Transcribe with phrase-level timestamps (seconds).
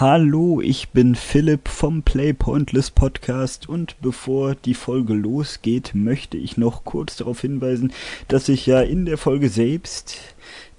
[0.00, 6.56] Hallo, ich bin Philipp vom Play Pointless Podcast und bevor die Folge losgeht, möchte ich
[6.56, 7.92] noch kurz darauf hinweisen,
[8.26, 10.16] dass ich ja in der Folge selbst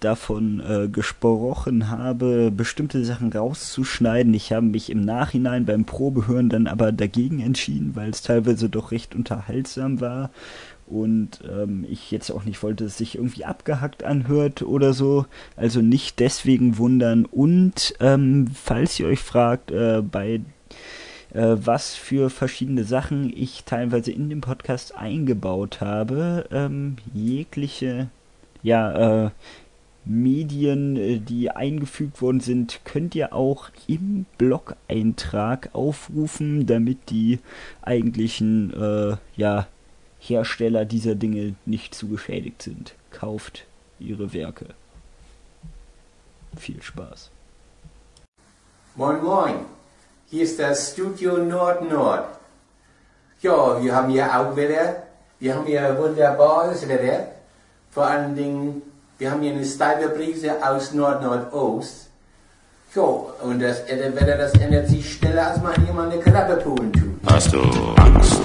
[0.02, 4.34] davon äh, gesprochen habe, bestimmte Sachen rauszuschneiden.
[4.34, 8.92] Ich habe mich im Nachhinein beim Probehören dann aber dagegen entschieden, weil es teilweise doch
[8.92, 10.30] recht unterhaltsam war
[10.88, 15.26] und ähm, ich jetzt auch nicht wollte, dass es sich irgendwie abgehackt anhört oder so.
[15.56, 17.26] Also nicht deswegen wundern.
[17.26, 20.42] Und ähm, falls ihr euch fragt, äh, bei
[21.34, 28.10] äh, was für verschiedene Sachen ich teilweise in dem Podcast eingebaut habe, ähm, jegliche
[28.64, 29.30] ja, äh,
[30.06, 37.40] Medien, äh, die eingefügt worden sind, könnt ihr auch im Blog-Eintrag aufrufen, damit die
[37.82, 39.68] eigentlichen äh, ja,
[40.30, 42.96] Hersteller dieser Dinge nicht zu geschädigt sind.
[43.12, 43.66] Kauft
[44.00, 44.68] ihre Werke.
[46.58, 47.32] Viel Spaß.
[48.96, 49.56] Moin Moin,
[50.30, 52.26] hier ist das Studio Nord Nord.
[53.42, 55.04] Ja, wir haben hier auch Wetter.
[55.40, 57.28] Wir haben hier wunderbares Wetter.
[57.92, 58.82] Vor allen Dingen
[59.18, 62.10] wir haben hier eine steife Brise aus Nord-Nordost.
[62.94, 67.20] Jo, und das Wetter, das ändert sich schneller, als man jemand eine Klappe tun tut.
[67.26, 67.62] Hast du
[67.96, 68.45] Angst?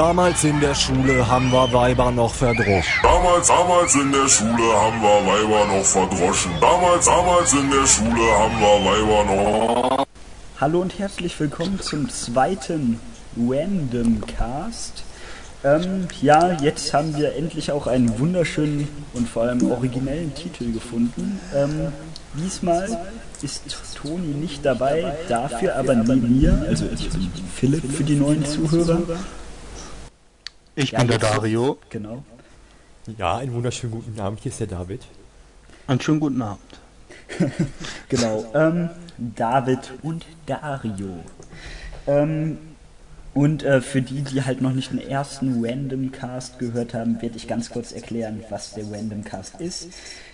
[0.00, 3.02] Damals in der Schule haben wir Weiber noch verdroschen.
[3.02, 6.52] Damals, damals in der Schule haben wir Weiber noch verdroschen.
[6.58, 10.06] Damals, damals in der Schule haben wir Weiber noch.
[10.58, 12.98] Hallo und herzlich willkommen zum zweiten
[13.36, 15.02] Random Cast.
[15.64, 21.38] Ähm, ja, jetzt haben wir endlich auch einen wunderschönen und vor allem originellen Titel gefunden.
[21.54, 21.92] Ähm,
[22.42, 22.88] diesmal
[23.42, 23.64] ist
[23.96, 29.02] Toni nicht dabei, dafür aber neben mir, also ich bin Philipp für die neuen Zuhörer.
[30.76, 31.78] Ich Ja, bin der Dario.
[31.90, 32.24] Genau.
[33.18, 34.40] Ja, einen wunderschönen guten Abend.
[34.40, 35.02] Hier ist der David.
[35.86, 36.60] Einen schönen guten Abend.
[38.08, 41.20] Genau, ähm, David und Dario.
[42.08, 42.58] Ähm,
[43.34, 47.36] und äh, für die, die halt noch nicht den ersten Random Cast gehört haben, werde
[47.36, 49.90] ich ganz kurz erklären, was der Random Cast ist.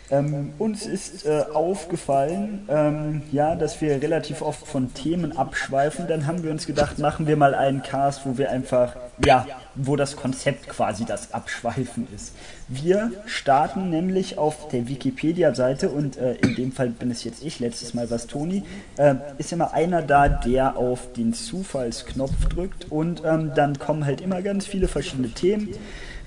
[0.09, 6.07] Ähm, uns ist äh, aufgefallen, ähm, ja, dass wir relativ oft von Themen abschweifen.
[6.07, 8.95] Dann haben wir uns gedacht, machen wir mal einen Cast, wo wir einfach,
[9.25, 12.35] ja, wo das Konzept quasi das Abschweifen ist.
[12.69, 17.59] Wir starten nämlich auf der Wikipedia-Seite und äh, in dem Fall bin es jetzt ich,
[17.59, 18.63] letztes Mal was Toni,
[18.99, 24.21] äh, ist immer einer da, der auf den Zufallsknopf drückt und ähm, dann kommen halt
[24.21, 25.71] immer ganz viele verschiedene Themen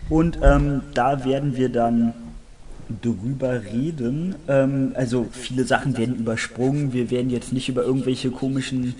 [0.09, 2.13] und ähm, da werden wir dann
[3.01, 4.35] drüber reden.
[4.47, 6.93] Ähm, also viele Sachen werden übersprungen.
[6.93, 8.95] Wir werden jetzt nicht über irgendwelche komischen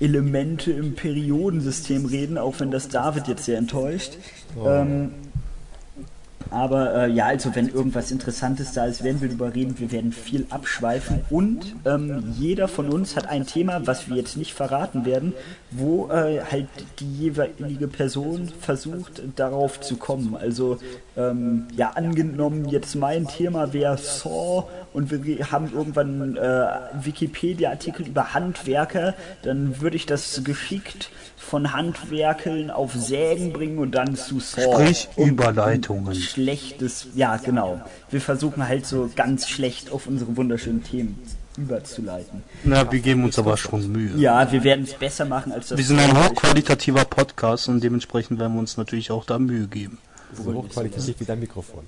[0.00, 4.18] Elemente im Periodensystem reden, auch wenn das David jetzt sehr enttäuscht.
[4.64, 5.10] Ähm,
[6.54, 9.78] aber äh, ja, also wenn irgendwas Interessantes da ist, werden wir darüber reden.
[9.78, 14.36] Wir werden viel abschweifen und ähm, jeder von uns hat ein Thema, was wir jetzt
[14.36, 15.34] nicht verraten werden,
[15.72, 16.68] wo äh, halt
[17.00, 20.36] die jeweilige Person versucht, darauf zu kommen.
[20.36, 20.78] Also
[21.16, 26.66] ähm, ja, angenommen jetzt mein Thema wäre Saw und wir haben irgendwann äh,
[27.02, 31.10] Wikipedia-Artikel über Handwerker, dann würde ich das geschickt
[31.44, 34.74] von Handwerkeln auf Sägen bringen und dann zu Saw.
[34.74, 36.14] Sprich Überleitungen.
[36.14, 37.80] Schlechtes, ja genau.
[38.10, 41.18] Wir versuchen halt so ganz schlecht auf unsere wunderschönen Themen
[41.56, 42.42] überzuleiten.
[42.64, 44.16] Na, wir geben uns aber schon Mühe.
[44.16, 45.78] Ja, wir werden es besser machen als das.
[45.78, 49.98] Wir sind ein hochqualitativer Podcast und dementsprechend werden wir uns natürlich auch da Mühe geben.
[50.32, 51.84] So hochqualitativ wie dein Mikrofon.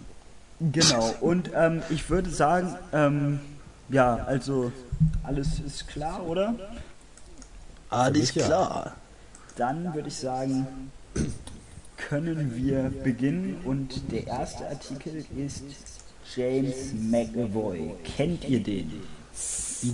[0.61, 1.15] Genau.
[1.21, 3.41] Und ähm, ich würde sagen, ähm,
[3.89, 4.73] ja, also
[5.23, 6.55] alles ist klar, oder?
[7.91, 8.47] Alles ja.
[8.47, 8.97] klar.
[9.57, 10.91] Dann würde ich sagen,
[11.97, 15.65] können wir beginnen und der erste Artikel ist
[16.35, 17.95] James McAvoy.
[18.17, 19.03] Kennt ihr den?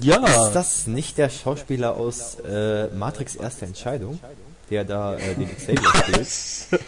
[0.01, 4.19] Ja, Ist das nicht der Schauspieler aus äh, Matrix Erste Entscheidung,
[4.71, 6.81] der da äh, den Xavier spielt?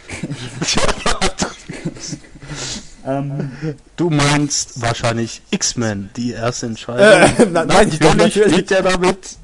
[3.06, 3.50] Ähm,
[3.96, 7.52] du meinst wahrscheinlich X-Men, die erste Entscheidung.
[7.52, 8.52] nein, nein, ich doch Natürlich natürlich.
[8.52, 9.36] spielt er damit.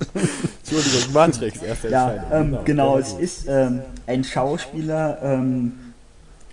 [0.65, 2.55] Entschuldigung, Matrix Erste ja, Entscheidung.
[2.55, 5.73] ähm, genau, es ist ähm, ein Schauspieler, ähm,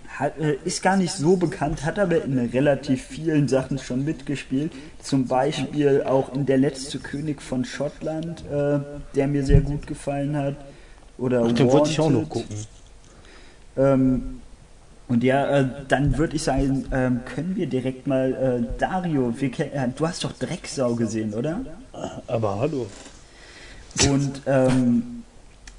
[0.08, 4.72] hat, äh, ist gar nicht so bekannt, hat aber in relativ vielen Sachen schon mitgespielt.
[5.02, 8.80] Zum Beispiel auch in Der letzte König von Schottland, äh,
[9.14, 10.56] der mir sehr gut gefallen hat.
[11.16, 12.56] Oder Ach, den wollte ich auch noch gucken.
[13.76, 14.40] Ähm,
[15.08, 19.50] und ja, äh, dann würde ich sagen, ähm, können wir direkt mal äh, Dario, wir,
[19.58, 21.60] äh, du hast doch Drecksau gesehen, oder?
[22.26, 22.86] Aber hallo.
[24.08, 25.24] Und ähm,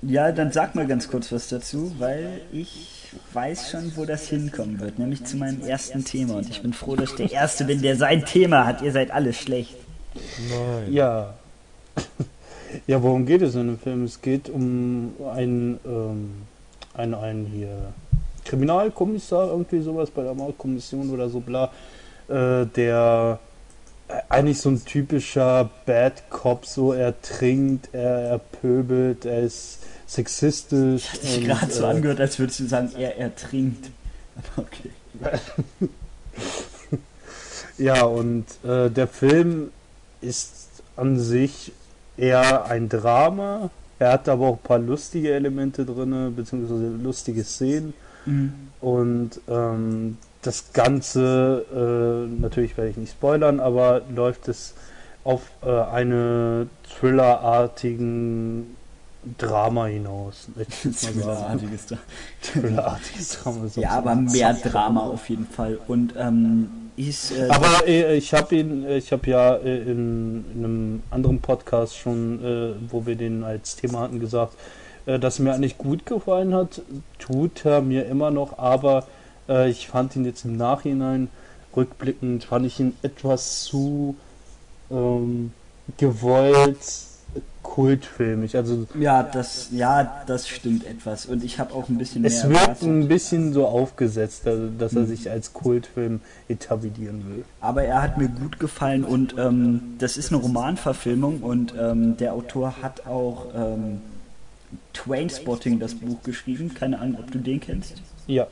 [0.02, 4.80] ja, dann sag mal ganz kurz was dazu, weil ich weiß schon, wo das hinkommen
[4.80, 6.36] wird, nämlich zu meinem ersten Thema.
[6.38, 8.82] Und ich bin froh, dass ich der Erste bin, der sein Thema hat.
[8.82, 9.76] Ihr seid alle schlecht.
[10.50, 10.92] Nein.
[10.94, 11.36] Ja.
[12.88, 14.04] Ja, worum geht es in dem Film?
[14.04, 16.32] Es geht um einen, ähm,
[16.94, 17.94] einen, einen hier
[18.50, 21.72] Kriminalkommissar, irgendwie sowas bei der Mordkommission oder so, bla,
[22.28, 23.40] äh, der
[24.08, 29.80] äh, eigentlich so ein typischer Bad Cop, so er trinkt, er, er pöbelt, er ist
[30.08, 31.14] sexistisch.
[31.14, 33.92] Hat sich gerade so äh, angehört, als würdest du sagen, er ertrinkt.
[34.56, 34.90] Okay.
[37.78, 39.72] Ja, und äh, der Film
[40.20, 40.68] ist
[40.98, 41.72] an sich
[42.18, 43.70] eher ein Drama.
[44.00, 47.94] Er hat aber auch ein paar lustige Elemente drin, beziehungsweise lustige Szenen.
[48.26, 48.54] Mhm.
[48.82, 54.74] Und ähm, das Ganze, äh, natürlich werde ich nicht spoilern, aber läuft es
[55.24, 56.68] auf äh, eine
[57.00, 58.76] Thriller-artigen
[59.38, 60.48] Drama hinaus.
[60.56, 60.68] Ich.
[61.12, 61.88] Thriller-artiges.
[62.42, 63.68] Thriller-artiges Drama.
[63.68, 65.78] so Ja, aber mehr Drama auf jeden Fall.
[65.88, 67.32] Und ähm, ist.
[67.32, 71.98] Äh, Aber äh, ich habe ihn, ich habe ja äh, in, in einem anderen Podcast
[71.98, 74.54] schon, äh, wo wir den als Thema hatten, gesagt,
[75.06, 76.82] dass er mir eigentlich gut gefallen hat.
[77.18, 79.08] Tut er mir immer noch, aber
[79.48, 81.30] äh, ich fand ihn jetzt im Nachhinein,
[81.76, 84.16] rückblickend, fand ich ihn etwas zu
[84.92, 85.52] ähm,
[85.98, 86.78] gewollt
[87.62, 88.56] kultfilmig.
[88.56, 91.28] Also ja, das, ja, das stimmt etwas.
[91.28, 92.88] Und ich habe auch ein bisschen es mehr wirkt erwartet.
[92.88, 94.98] ein bisschen so aufgesetzt, also, dass Mhm.
[95.00, 97.46] er sich als Kultfilm etablieren will.
[97.62, 102.34] Aber er hat mir gut gefallen und ähm, das ist eine Romanverfilmung und ähm, der
[102.34, 104.02] Autor hat auch ähm,
[104.94, 106.74] Trainspotting das Buch geschrieben.
[106.74, 107.96] Keine Ahnung, ob du den kennst.
[108.28, 108.48] Ja.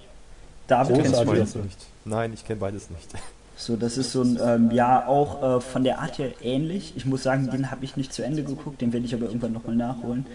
[0.68, 1.26] David kennst du?
[1.26, 1.86] Beides nicht.
[2.06, 3.08] Nein, ich kenne beides nicht.
[3.56, 6.94] So, das ist so ein, ähm, ja, auch äh, von der Art her ähnlich.
[6.96, 9.54] Ich muss sagen, den habe ich nicht zu Ende geguckt, den werde ich aber irgendwann
[9.54, 10.26] nochmal nachholen.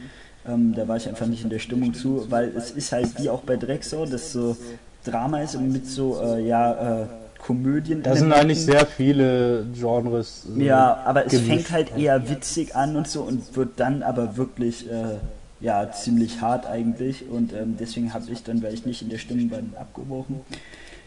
[0.47, 3.31] Ähm, da war ich einfach nicht in der Stimmung zu, weil es ist halt wie
[3.31, 4.57] auch bei Drexau, das so
[5.05, 7.07] Drama ist und mit so, äh, ja, äh,
[7.39, 8.03] Komödien.
[8.03, 10.47] Da sind eigentlich sehr viele Genres.
[10.59, 11.49] äh, Ja, aber es gemischt.
[11.49, 15.19] fängt halt eher witzig an und so und wird dann aber wirklich, äh,
[15.63, 17.29] ja, ziemlich hart eigentlich.
[17.29, 20.41] Und ähm, deswegen habe ich dann, weil ich nicht in der Stimmung war, abgebrochen.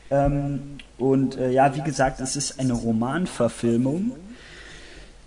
[0.10, 4.12] Ähm, und äh, ja, wie gesagt, es ist eine Romanverfilmung.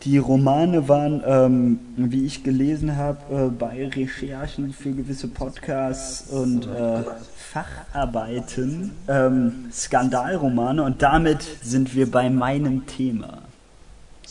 [0.05, 6.67] Die Romane waren, ähm, wie ich gelesen habe, äh, bei Recherchen für gewisse Podcasts und
[6.67, 7.03] äh,
[7.37, 13.48] Facharbeiten ähm, Skandalromane und damit sind wir bei meinem Thema.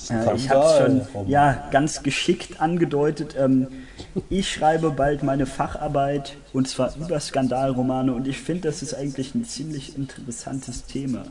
[0.10, 3.36] Ja, ich habe es schon ja, ganz geschickt angedeutet.
[3.38, 3.68] Ähm,
[4.30, 9.36] ich schreibe bald meine Facharbeit und zwar über Skandalromane und ich finde, das ist eigentlich
[9.36, 11.26] ein ziemlich interessantes Thema.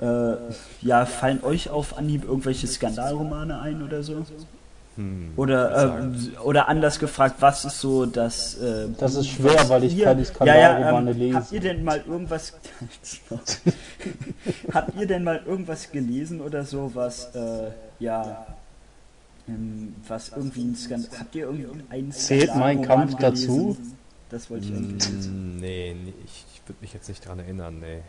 [0.00, 0.36] Äh,
[0.80, 4.24] ja, fallen euch auf Anhieb irgendwelche Skandalromane ein oder so?
[4.96, 8.58] Hm, Oder, äh, oder anders gefragt, was ist so das.
[8.58, 11.36] Äh, Das ist schwer, weil ich ihr- keine ja, ja, Skandalromane ähm, lese.
[11.36, 12.52] Habt ihr denn mal irgendwas.
[14.72, 17.34] habt ihr denn mal irgendwas gelesen oder so, was.
[17.34, 17.70] Äh,
[18.00, 18.46] ja.
[19.48, 21.18] ähm, was irgendwie ein Skandal.
[21.20, 23.46] Habt ihr irgendwie einen Zählt mein Kampf gelesen?
[23.48, 23.76] dazu?
[24.30, 25.32] Das wollte ich eigentlich wissen.
[25.32, 28.00] Hm, nee, nee, ich, ich würde mich jetzt nicht dran erinnern, nee.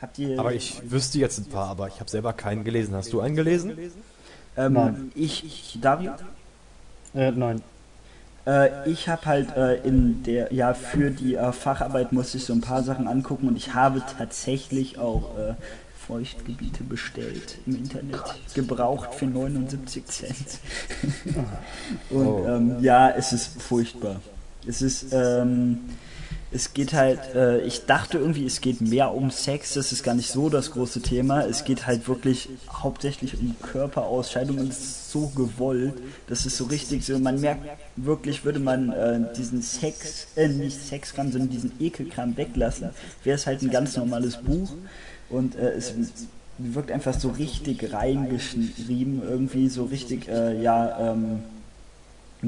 [0.00, 0.38] Habt ihr.
[0.38, 2.94] Aber ich wüsste jetzt ein paar, aber ich habe selber keinen gelesen.
[2.94, 3.76] Hast du einen gelesen?
[4.56, 5.12] Ähm, Nein.
[5.14, 5.78] ich, ich.
[5.80, 6.12] Dario?
[7.14, 7.62] Äh, nein.
[8.46, 12.52] Äh, ich habe halt äh, in der, ja, für die äh, Facharbeit musste ich so
[12.52, 15.54] ein paar Sachen angucken und ich habe tatsächlich auch äh,
[16.06, 18.20] Feuchtgebiete bestellt im Internet,
[18.54, 20.58] gebraucht für 79 Cent.
[22.10, 22.44] und Oh.
[22.46, 24.20] ähm, ja, es ist furchtbar.
[24.66, 25.78] Es ist, ähm,
[26.54, 30.14] es geht halt, äh, ich dachte irgendwie, es geht mehr um Sex, das ist gar
[30.14, 31.44] nicht so das große Thema.
[31.44, 35.94] Es geht halt wirklich hauptsächlich um Körperausscheidung und es ist so gewollt,
[36.28, 40.80] das ist so richtig so, man merkt wirklich, würde man äh, diesen Sex, äh, nicht
[40.80, 42.90] Sexkram, sondern diesen Ekelkram weglassen,
[43.24, 44.72] wäre es halt ein ganz normales Buch
[45.30, 45.92] und äh, es
[46.58, 51.42] wirkt einfach so richtig reingeschrieben, irgendwie so richtig, äh, ja, ähm,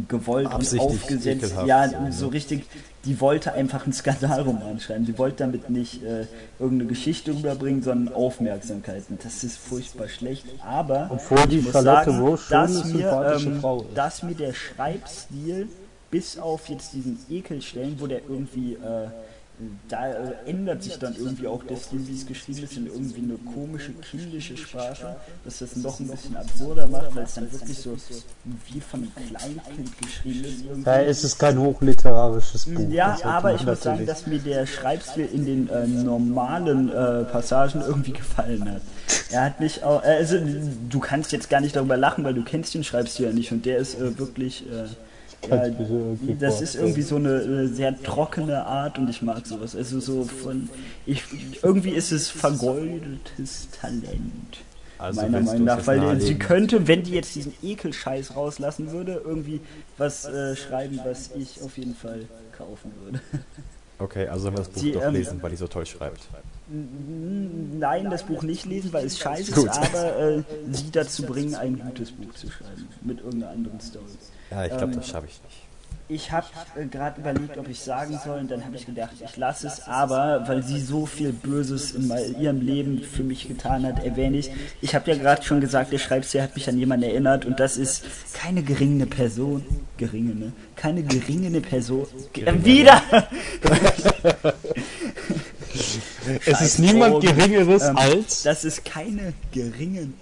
[0.09, 1.55] gewollt und aufgesetzt.
[1.67, 2.65] Ja, so, richtig,
[3.05, 5.07] die wollte einfach einen Skandalroman schreiben.
[5.07, 6.27] Die wollte damit nicht äh,
[6.59, 9.05] irgendeine Geschichte rüberbringen, sondern Aufmerksamkeit.
[9.09, 10.45] Und das ist furchtbar schlecht.
[10.65, 15.69] Aber Obwohl die ich muss Charlotte sagen, dass mir, ähm, dass mir der Schreibstil
[16.11, 19.09] bis auf jetzt diesen Ekelstellen, wo der irgendwie äh,
[19.89, 23.23] da äh, ändert sich dann irgendwie auch der Stil, wie es geschrieben ist, in irgendwie
[23.23, 27.79] eine komische, kindische Sprache, dass das noch ein bisschen absurder macht, weil es dann wirklich
[27.79, 27.97] so
[28.71, 30.65] wie von einem Kleinkind geschrieben ist.
[30.65, 30.85] Irgendwie.
[30.85, 32.91] Da ist es kein hochliterarisches Buch.
[32.91, 37.25] Ja, das aber ich muss sagen, dass mir der Schreibstil in den äh, normalen äh,
[37.25, 38.83] Passagen irgendwie gefallen hat.
[39.31, 40.37] Er hat mich auch, äh, also
[40.91, 43.65] du kannst jetzt gar nicht darüber lachen, weil du kennst den Schreibstil ja nicht und
[43.65, 44.85] der ist äh, wirklich, äh,
[45.49, 45.69] ja,
[46.39, 49.77] das ist irgendwie so eine sehr trockene Art und ich mag sowas.
[49.77, 50.69] Also so von,
[51.05, 51.23] ich,
[51.63, 54.59] irgendwie ist es vergoldetes Talent.
[54.99, 56.39] Also meiner Meinung nach, weil sie nahelegen?
[56.39, 59.61] könnte, wenn die jetzt diesen Ekelscheiß rauslassen würde, irgendwie
[59.99, 62.27] was äh, schreiben, was ich auf jeden Fall
[62.57, 63.21] kaufen würde.
[63.99, 66.29] Okay, also das Buch Sie, doch ähm, lesen, weil die so toll schreibt.
[66.69, 71.79] Nein, das Buch nicht lesen, weil es scheiße ist, aber äh, sie dazu bringen, ein
[71.79, 72.89] gutes Buch zu schreiben.
[73.01, 74.05] Mit irgendeiner anderen Story.
[74.51, 75.67] Ja, ich glaube, ähm, das schaffe ich nicht.
[76.09, 79.37] Ich habe äh, gerade überlegt, ob ich sagen soll, und dann habe ich gedacht, ich
[79.37, 84.05] lasse es, aber weil sie so viel Böses in ihrem Leben für mich getan hat,
[84.05, 84.51] erwähne ich.
[84.81, 87.77] Ich habe ja gerade schon gesagt, der Schreibstil hat mich an jemanden erinnert und das
[87.77, 89.65] ist keine geringene Person.
[89.97, 90.53] Geringe, ne?
[90.77, 92.07] Keine geringene Person.
[92.33, 93.03] Ge äh, wieder!
[96.47, 97.21] Es ist niemand.
[97.21, 98.43] Geringeres Ähm, als.
[98.43, 100.15] Das ist keine geringen.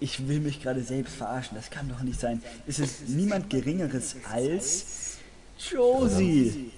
[0.00, 2.42] Ich will mich gerade selbst verarschen, das kann doch nicht sein.
[2.66, 4.84] Es ist niemand Geringeres als
[5.70, 6.70] Josie.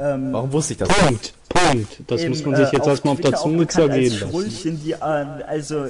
[0.00, 0.88] Ähm, Warum wusste ich das?
[0.88, 1.34] Punkt.
[1.48, 2.00] Punkt.
[2.06, 4.30] Das eben, muss man sich äh, jetzt erstmal auf der Zunge zergehen lassen.
[4.30, 5.86] Schrullchen, die, äh, also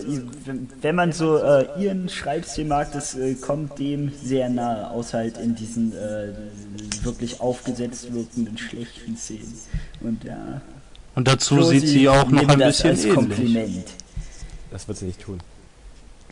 [0.81, 5.37] wenn- man so äh, ihren Schreibstil mag, das äh, kommt dem sehr nahe, außer halt
[5.37, 6.29] in diesen äh,
[7.03, 9.55] wirklich aufgesetzt wirkenden schlechten Szenen.
[10.01, 10.63] Und ja,
[11.15, 13.15] Und dazu Josie, sieht sie auch noch ein das bisschen als ähnlich.
[13.15, 13.87] Kompliment.
[14.71, 15.41] Das wird sie nicht tun.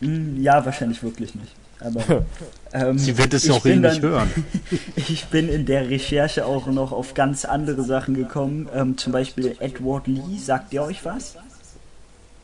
[0.00, 1.52] Hm, Ja, wahrscheinlich wirklich nicht.
[1.80, 2.24] Aber
[2.72, 4.28] ähm, Sie wird es auch eh nicht hören.
[4.96, 8.68] Ich bin in der Recherche auch noch auf ganz andere Sachen gekommen.
[8.74, 11.36] Ähm, zum Beispiel Edward Lee, sagt ihr euch was?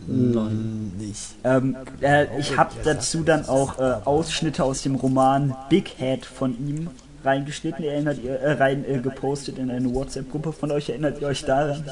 [0.06, 0.92] Nein.
[0.98, 1.34] Nicht.
[1.44, 6.52] Ähm, äh, ich habe dazu dann auch äh, Ausschnitte aus dem Roman Big Head von
[6.52, 6.90] ihm
[7.24, 10.90] reingeschnitten, erinnert ihr, äh, rein äh, gepostet in eine WhatsApp-Gruppe von euch.
[10.90, 11.84] Erinnert ihr euch daran?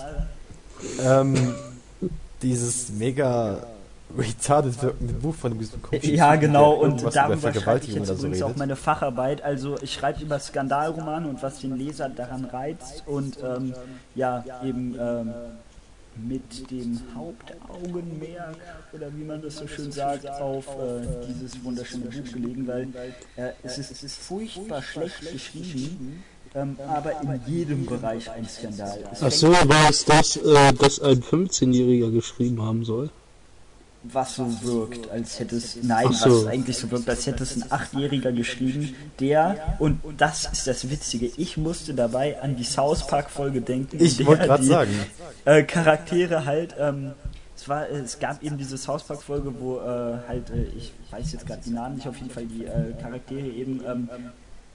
[1.03, 1.55] Ähm,
[2.43, 3.59] dieses mega
[4.17, 8.43] retarded wirkende Buch von diesem komischen Ja, genau, und darüber schreibe ich jetzt so übrigens
[8.43, 8.59] auch redet.
[8.59, 9.43] meine Facharbeit.
[9.43, 13.75] Also ich schreibe über Skandalromane und was den Leser daran reizt und ähm,
[14.15, 15.33] ja, eben ähm,
[16.17, 18.57] mit dem Hauptaugenmerk,
[18.93, 22.89] oder wie man das so schön sagt, auf äh, dieses wunderschöne Buch gelegen, weil
[23.37, 26.23] äh, es, ist, es ist furchtbar schlecht geschrieben,
[26.55, 28.99] ähm, aber in jedem Bereich ein Skandal.
[29.11, 33.11] Es Ach so, war es das, äh, das ein 15-Jähriger geschrieben haben soll?
[34.05, 36.31] Was so wirkt, als hätte es, nein, so.
[36.31, 40.91] was eigentlich so wirkt, als hätte es ein Achtjähriger geschrieben, der, und das ist das
[40.91, 44.03] Witzige, ich musste dabei an die South Park Folge denken.
[44.03, 44.91] Ich wollte gerade die, sagen.
[45.45, 47.13] Äh, Charaktere halt, ähm,
[47.57, 50.93] es war, äh, es gab eben diese South Park Folge, wo äh, halt, äh, ich
[51.11, 54.09] weiß jetzt gerade die Namen nicht, auf jeden Fall die äh, Charaktere eben, ähm,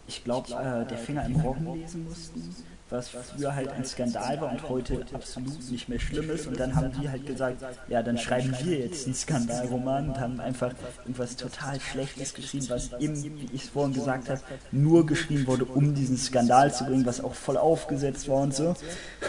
[0.07, 2.55] ich glaube, äh, der Finger im Roggen lesen mussten,
[2.89, 6.47] was früher halt ein Skandal war und heute absolut nicht mehr schlimm ist.
[6.47, 10.39] Und dann haben die halt gesagt, ja, dann schreiben wir jetzt einen Skandalroman und haben
[10.39, 14.41] einfach irgendwas total Schlechtes geschrieben, was eben, wie ich es vorhin gesagt habe,
[14.71, 18.75] nur geschrieben wurde, um diesen Skandal zu bringen, was auch voll aufgesetzt war und so.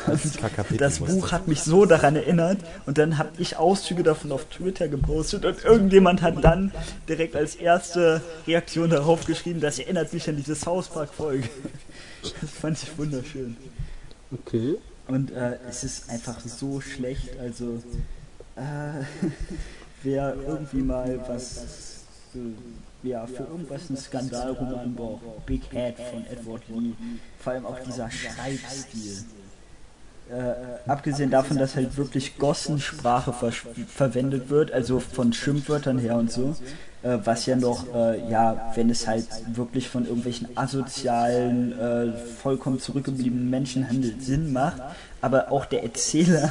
[0.07, 4.45] Und das Buch hat mich so daran erinnert und dann habe ich Auszüge davon auf
[4.47, 6.73] Twitter gepostet und irgendjemand hat dann
[7.09, 11.49] direkt als erste Reaktion darauf geschrieben, das erinnert mich an diese South Park Folge.
[12.23, 13.57] Das fand ich wunderschön.
[14.33, 14.77] Okay.
[15.07, 17.83] Und äh, es ist einfach so schlecht, also
[18.57, 18.61] äh,
[20.03, 26.63] wer irgendwie mal was äh, ja, für irgendwas einen Skandalroman braucht, Big Head von Edward
[26.69, 26.93] Lee,
[27.39, 29.25] vor allem auch dieser Schreibstil.
[30.31, 33.53] Äh, abgesehen davon, dass halt wirklich Gossensprache ver
[33.87, 36.55] verwendet wird, also von Schimpfwörtern her und so,
[37.03, 42.13] äh, was ja noch, äh, ja, wenn es halt wirklich von irgendwelchen asozialen, äh,
[42.43, 44.83] vollkommen zurückgebliebenen Menschen handelt, Sinn macht,
[45.21, 46.51] aber auch der Erzähler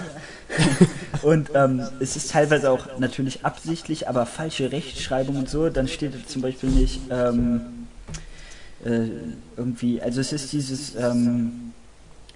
[1.21, 6.29] und ähm, es ist teilweise auch natürlich absichtlich, aber falsche Rechtschreibung und so, dann steht
[6.29, 7.61] zum Beispiel nicht ähm,
[8.85, 9.07] äh,
[9.57, 11.73] irgendwie, also es ist dieses, ähm,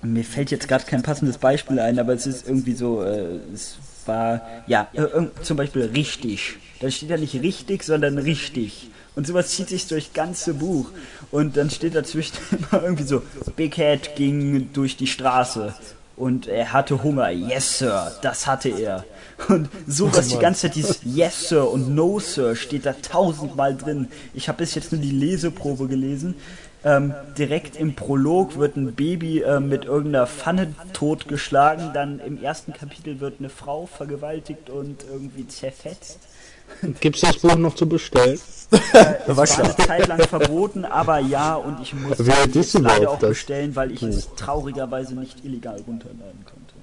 [0.02, 3.78] mir fällt jetzt gerade kein passendes Beispiel ein, aber es ist irgendwie so, äh, es
[4.12, 4.88] war, ja,
[5.42, 6.58] zum Beispiel richtig.
[6.82, 8.90] Da steht ja nicht richtig, sondern richtig.
[9.16, 10.90] Und sowas zieht sich durch ganze Buch.
[11.32, 13.24] Und dann steht dazwischen immer irgendwie so,
[13.56, 15.74] Big Head ging durch die Straße.
[16.18, 17.30] Und er hatte Hunger.
[17.30, 18.12] Yes, Sir.
[18.22, 19.06] Das hatte er.
[19.48, 24.08] Und sowas die ganze Zeit, dieses Yes, Sir und No, Sir steht da tausendmal drin.
[24.34, 26.36] Ich habe bis jetzt nur die Leseprobe gelesen.
[26.84, 31.92] Ähm, direkt im Prolog wird ein Baby äh, mit irgendeiner Pfanne totgeschlagen.
[31.94, 36.20] Dann im ersten Kapitel wird eine Frau vergewaltigt und irgendwie zerfetzt.
[37.00, 38.40] Gibt es das Buch noch zu bestellen?
[38.72, 43.32] Es war eine Zeit lang verboten, aber ja, und ich das es leider auch das
[43.32, 46.74] bestellen, weil ich es traurigerweise nicht illegal runterladen konnte.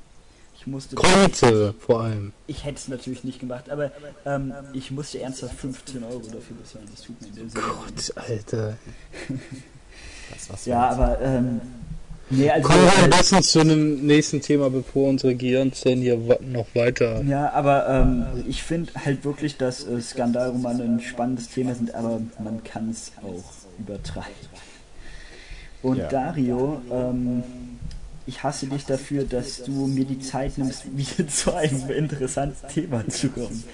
[0.58, 2.32] Ich musste, Konnte vor allem.
[2.46, 3.90] ich hätte es natürlich nicht gemacht, aber
[4.26, 6.86] ähm, ich musste ernsthaft 15 Euro dafür bezahlen.
[6.90, 7.28] Das tut mir.
[7.54, 8.76] Gott, Alter.
[10.32, 11.60] Das war's Ja, aber ähm,
[12.30, 16.66] nee, also Kommen wir am besten zu einem nächsten Thema, bevor unsere Gehirnzellen hier noch
[16.74, 17.22] weiter.
[17.22, 22.20] ja, aber ähm, ich finde halt wirklich, dass äh, Skandalromane ein spannendes Thema sind, aber
[22.42, 23.44] man kann es auch
[23.78, 24.32] übertreiben.
[25.82, 26.08] Und Ja.
[26.08, 27.42] Dario, ähm,
[28.28, 33.08] ich hasse dich dafür, dass du mir die Zeit nimmst, wieder zu einem interessanten Thema
[33.08, 33.64] zu kommen.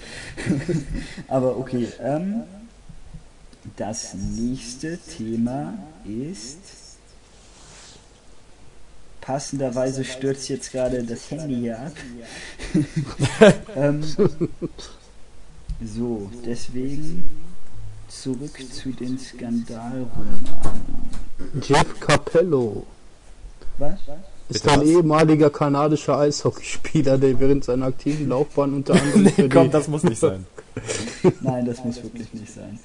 [1.27, 2.43] aber okay, ähm,
[3.75, 5.73] das nächste Thema
[6.05, 6.59] ist.
[9.21, 11.93] Passenderweise stürzt jetzt gerade das Handy hier ab.
[13.75, 14.03] ähm,
[15.83, 17.23] so, deswegen
[18.07, 20.45] zurück zu den Skandalromanen.
[21.61, 22.85] Jeff Capello
[23.77, 23.99] Was?
[24.49, 24.87] ist Bitte ein was?
[24.87, 30.03] ehemaliger kanadischer Eishockeyspieler, der während seiner aktiven Laufbahn unter anderem für Komm, die das muss
[30.03, 30.45] nicht sein.
[31.41, 32.79] Nein, das muss wirklich nicht sein.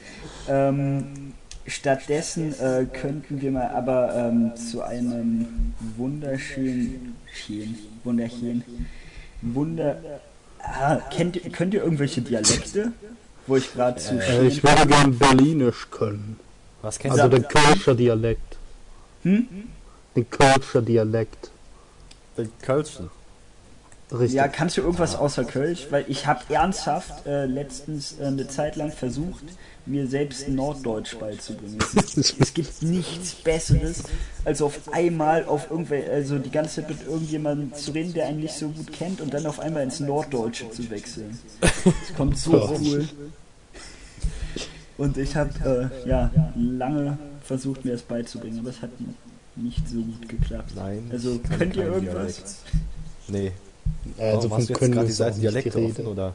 [0.49, 1.33] Ähm,
[1.67, 8.65] stattdessen äh, könnten wir mal aber ähm, zu einem wunderschönen, schön, wunderschön,
[9.43, 9.97] wunder.
[10.63, 12.93] Ah, kennt, könnt ihr irgendwelche Dialekte?
[13.47, 16.39] Wo ich gerade zu Äh, ich würde gern Berlinisch können.
[16.83, 17.41] Was kennst Also du?
[17.41, 18.57] den Kölscher Dialekt.
[19.23, 19.47] Hm?
[20.17, 21.51] Den Kölscher Dialekt.
[22.37, 23.11] Den Kölschen.
[24.13, 24.33] Richtig.
[24.33, 25.87] Ja, kannst du irgendwas außer Kölsch?
[25.91, 29.45] Weil ich habe ernsthaft äh, letztens äh, eine Zeit lang versucht,
[29.87, 31.79] mir selbst Norddeutsch beizubringen.
[31.97, 34.03] Es, ist, es gibt nichts Besseres,
[34.45, 38.41] als auf einmal auf irgendwelche, also die ganze Zeit mit irgendjemandem zu reden, der einen
[38.41, 41.39] nicht so gut kennt und dann auf einmal ins Norddeutsche zu wechseln.
[41.61, 43.09] Das kommt so cool.
[44.99, 48.91] Und ich habe äh, ja lange versucht, mir das beizubringen, aber es hat
[49.57, 50.73] nicht so gut geklappt.
[50.75, 51.09] Nein.
[51.13, 52.37] Also könnt ihr irgendwas?
[52.37, 52.55] Dialekt.
[53.29, 53.53] Nee.
[54.19, 56.09] Also du von jetzt Können gerade die Seite nicht Dialekte die offen, Rede.
[56.09, 56.35] oder?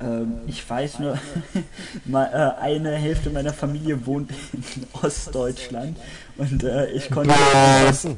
[0.00, 1.14] Ähm, ich weiß nur,
[2.12, 5.96] äh, eine Hälfte meiner Familie wohnt in Ostdeutschland
[6.36, 7.34] und äh, ich konnte
[7.84, 8.16] Sachsen.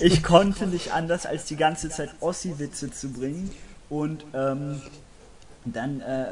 [0.00, 3.50] ich konnte nicht anders als die ganze Zeit Ossi-Witze zu bringen
[3.88, 4.80] und ähm,
[5.74, 6.26] dann äh,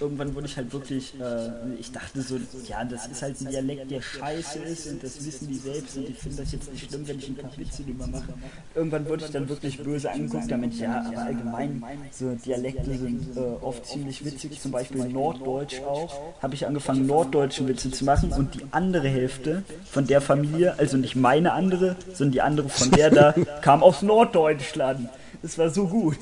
[0.00, 3.90] irgendwann wurde ich halt wirklich, äh, ich dachte so, ja, das ist halt ein Dialekt,
[3.90, 7.06] der scheiße ist und das wissen die selbst und ich finde das jetzt nicht schlimm,
[7.06, 8.34] wenn ich ein paar Witze drüber mache.
[8.74, 13.40] Irgendwann wurde ich dann wirklich böse angeguckt, damit ja, aber allgemein so Dialekte sind äh,
[13.40, 18.54] oft ziemlich witzig, zum Beispiel Norddeutsch auch, habe ich angefangen norddeutschen Witze zu machen und
[18.54, 23.10] die andere Hälfte von der Familie, also nicht meine andere, sondern die andere von der
[23.10, 25.08] da, kam aus Norddeutschland.
[25.42, 26.18] Es war so gut.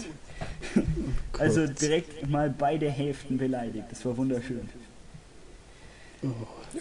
[1.39, 3.85] Also direkt mal beide Hälften beleidigt.
[3.91, 4.69] Das war wunderschön.
[6.23, 6.31] Ja,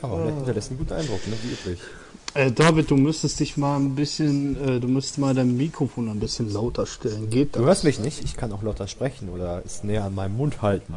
[0.01, 0.25] aber oh.
[0.25, 1.33] hinterlässt einen guten Eindruck, ne?
[1.43, 1.79] wie üblich.
[2.33, 6.19] Äh, David, du müsstest dich mal ein bisschen, äh, du müsstest mal dein Mikrofon ein
[6.19, 7.29] bisschen lauter stellen.
[7.29, 7.67] Geht Du das?
[7.67, 10.93] hörst mich nicht, ich kann auch lauter sprechen oder es näher an meinem Mund halten.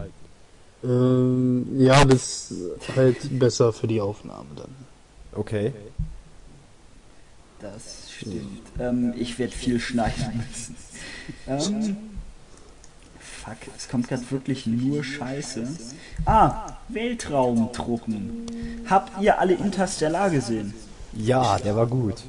[0.82, 4.74] Ähm, ja, das ist halt besser für die Aufnahme dann.
[5.32, 5.72] Okay.
[7.60, 8.62] Das stimmt.
[8.78, 10.76] Ähm, ich werde viel schneiden müssen.
[11.46, 11.96] Ähm,
[13.44, 15.66] fuck, es kommt gerade wirklich nur Scheiße.
[16.26, 18.46] Ah, Weltraumtruppen.
[18.88, 20.74] Habt ihr alle Interstellar gesehen?
[21.12, 22.22] Ja, der war gut.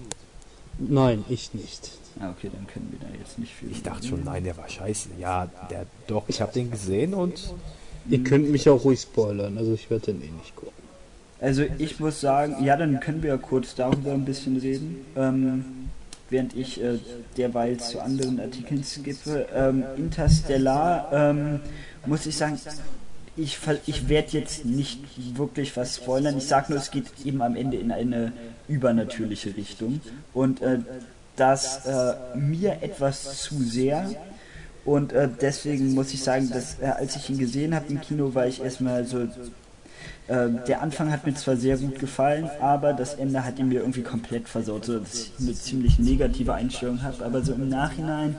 [0.80, 1.92] Nein, ich nicht.
[2.20, 3.72] Ah, okay, dann können wir da jetzt nicht viel.
[3.72, 5.10] Ich dachte schon, nein, der war scheiße.
[5.20, 7.54] Ja, der doch, ich habe den gesehen und
[8.10, 10.74] Ihr könnt mich auch ruhig spoilern, also ich werde den eh nicht gucken.
[11.40, 15.66] Also ich muss sagen, ja, dann können wir ja kurz darüber ein bisschen reden, ähm,
[16.32, 16.98] während ich äh,
[17.38, 19.48] derweil zu anderen Artikeln skippe.
[19.54, 21.60] Ähm, Interstellar, ähm,
[22.06, 22.58] muss ich sagen,
[23.38, 25.00] ich, ich werde jetzt nicht
[25.38, 26.38] wirklich was spoilern.
[26.38, 28.34] Ich sage nur, es geht eben am Ende in eine
[28.68, 30.02] übernatürliche Richtung.
[30.34, 30.80] Und äh,
[31.36, 34.10] das äh, mir etwas zu sehr.
[34.84, 38.34] Und äh, deswegen muss ich sagen, dass äh, als ich ihn gesehen habe im Kino,
[38.34, 39.28] war ich erstmal so
[40.28, 43.82] äh, der Anfang hat mir zwar sehr gut gefallen, aber das Ende hat ihn mir
[43.82, 47.26] irgendwie komplett versaut, so dass ich eine ziemlich negative Einstellung habe.
[47.26, 48.36] Aber so im Nachhinein,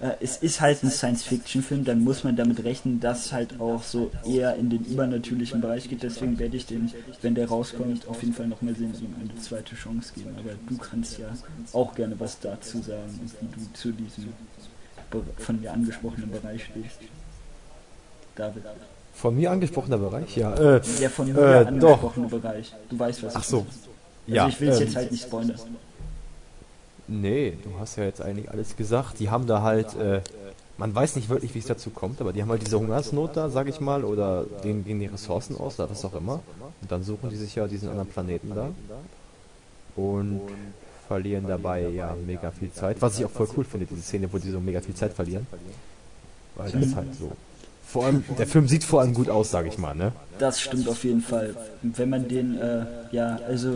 [0.00, 4.10] äh, es ist halt ein Science-Fiction-Film, dann muss man damit rechnen, dass halt auch so
[4.26, 6.02] eher in den übernatürlichen Bereich geht.
[6.02, 6.92] Deswegen werde ich den,
[7.22, 10.34] wenn der rauskommt, auf jeden Fall nochmal sehen und ihm eine zweite Chance geben.
[10.38, 11.26] Aber du kannst ja
[11.72, 14.32] auch gerne was dazu sagen, wie du zu diesem
[15.38, 16.98] von mir angesprochenen Bereich stehst.
[18.34, 18.64] David.
[19.14, 20.54] Von mir angesprochener Bereich, ja.
[20.54, 21.68] Äh, Der von mir äh, doch.
[21.68, 22.74] angesprochene Bereich.
[22.90, 23.58] Du weißt, was Ach so.
[23.58, 23.70] Also
[24.26, 25.60] Ja, ich will es ähm, jetzt halt nicht spoilern.
[27.08, 29.18] Nee, du hast ja jetzt eigentlich alles gesagt.
[29.20, 30.20] Die haben da halt, äh,
[30.78, 33.50] man weiß nicht wirklich, wie es dazu kommt, aber die haben halt diese Hungersnot da,
[33.50, 36.40] sag ich mal, oder denen gehen die Ressourcen aus, oder was auch immer.
[36.80, 38.70] Und dann suchen die sich ja diesen anderen Planeten da
[39.96, 40.40] und
[41.06, 43.02] verlieren dabei ja mega viel Zeit.
[43.02, 45.46] Was ich auch voll cool finde, diese Szene, wo die so mega viel Zeit verlieren.
[46.54, 47.32] Weil das ist halt so.
[47.86, 50.12] Vor allem, der Film sieht vor allem gut aus, sag ich mal, ne?
[50.38, 51.54] Das stimmt auf jeden Fall.
[51.82, 53.74] Wenn man den, äh, ja, also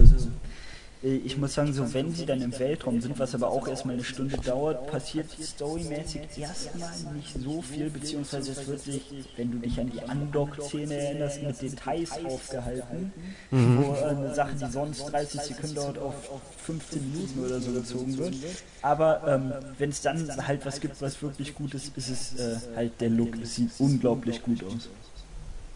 [1.02, 4.02] ich muss sagen, so wenn sie dann im Weltraum sind, was aber auch erstmal eine
[4.04, 9.02] Stunde dauert, passiert storymäßig erstmal nicht so viel, beziehungsweise es wird sich,
[9.36, 13.12] wenn du dich an die Undock-Szene erinnerst, mit Details aufgehalten,
[13.50, 17.72] wo äh, eine Sache, die sonst 30 Sekunden dauert, auf, auf 15 Minuten oder so
[17.72, 18.34] gezogen wird.
[18.82, 22.56] Aber ähm, wenn es dann halt was gibt, was wirklich gut ist, ist es äh,
[22.74, 23.36] halt der Look.
[23.42, 24.88] Es sieht unglaublich gut aus.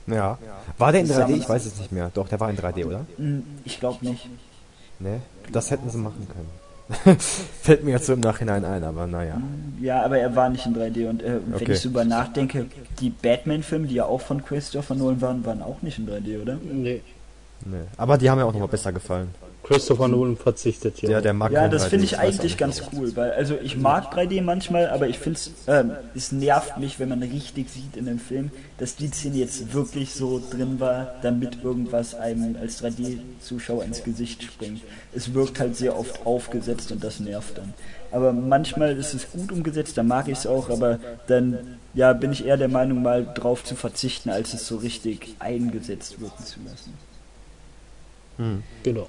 [0.07, 0.39] Ja.
[0.79, 1.11] War der in 3D?
[1.13, 2.11] Zusammen- Ich weiß es nicht mehr.
[2.13, 3.07] Doch, der war in 3D, oder?
[3.17, 4.29] Hm, Ich glaube nicht.
[5.01, 5.21] Ne?
[5.53, 6.49] Das hätten sie machen können.
[7.63, 9.41] Fällt mir jetzt so im Nachhinein ein, aber naja.
[9.81, 11.73] Ja, aber er war nicht in 3D und äh, wenn Okay.
[11.73, 12.67] ich so über nachdenke,
[12.99, 16.57] die Batman-Filme, die ja auch von Christopher Nolan waren, waren auch nicht in 3D, oder?
[16.63, 17.01] Nee.
[17.65, 17.87] Ne.
[17.97, 19.29] Aber die haben mir auch nochmal besser gefallen.
[19.63, 21.09] Christopher Nolan verzichtet hier.
[21.11, 22.93] Der, der mag Ja, das 3D, finde ich eigentlich ganz nicht.
[22.93, 26.99] cool, weil also ich mag 3D manchmal, aber ich finde es, ähm, es nervt mich,
[26.99, 31.15] wenn man richtig sieht in dem Film, dass die Szene jetzt wirklich so drin war,
[31.23, 34.83] damit irgendwas einem als 3D-Zuschauer ins Gesicht springt.
[35.15, 37.75] Es wirkt halt sehr oft aufgesetzt und das nervt dann.
[38.13, 42.33] Aber manchmal ist es gut umgesetzt, dann mag ich es auch, aber dann ja, bin
[42.33, 46.59] ich eher der Meinung, mal drauf zu verzichten, als es so richtig eingesetzt wirken zu
[46.65, 46.95] lassen.
[48.83, 49.07] Genau.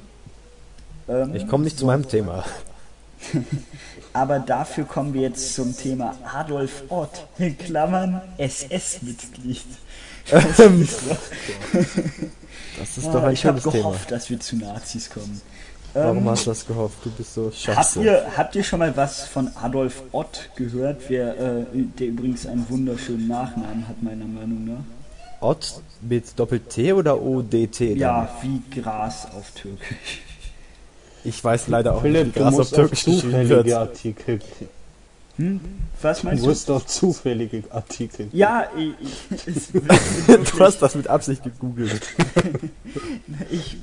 [1.12, 2.44] Ähm, Ich komme nicht zu meinem Thema.
[4.14, 9.62] Aber dafür kommen wir jetzt zum Thema Adolf Ott, in Klammern SS-Mitglied.
[12.80, 13.90] Das ist doch ein ich habe schönes Thema.
[13.90, 15.42] gehofft, dass wir zu Nazis kommen.
[15.94, 16.98] Warum Ähm, hast du das gehofft?
[17.04, 18.04] Du bist so habt, scheiße.
[18.04, 21.66] ihr, habt ihr schon mal was von Adolf Ott gehört, wer, äh,
[22.00, 24.84] der übrigens einen wunderschönen Nachnamen hat, meiner Meinung nach?
[25.42, 27.94] Ott mit Doppel-T oder O-D-T?
[27.96, 30.22] Ja, wie Gras auf Türkisch.
[31.24, 33.74] Ich weiß leider auch Philipp, nicht, wie du Gras auf Türkisch geschrieben zufällige wird.
[33.74, 34.40] Artikel.
[36.02, 36.50] Was Du meinst du?
[36.50, 38.28] musst auf zufällige Artikel.
[38.32, 39.68] Ja, ich, ich,
[40.52, 42.02] Du hast das mit Absicht gegoogelt.
[43.52, 43.78] ich,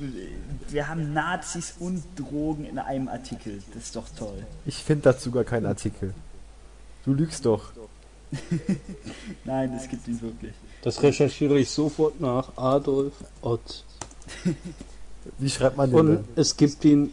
[0.68, 3.60] wir haben Nazis und Drogen in einem Artikel.
[3.74, 4.46] Das ist doch toll.
[4.66, 6.14] Ich finde dazu gar keinen Artikel.
[7.04, 7.72] Du lügst doch.
[9.44, 10.52] Nein, es gibt ihn wirklich.
[10.82, 13.84] Das recherchiere ich sofort nach Adolf Ott.
[15.38, 16.24] Wie schreibt man den Und denn?
[16.36, 17.12] es gibt ihn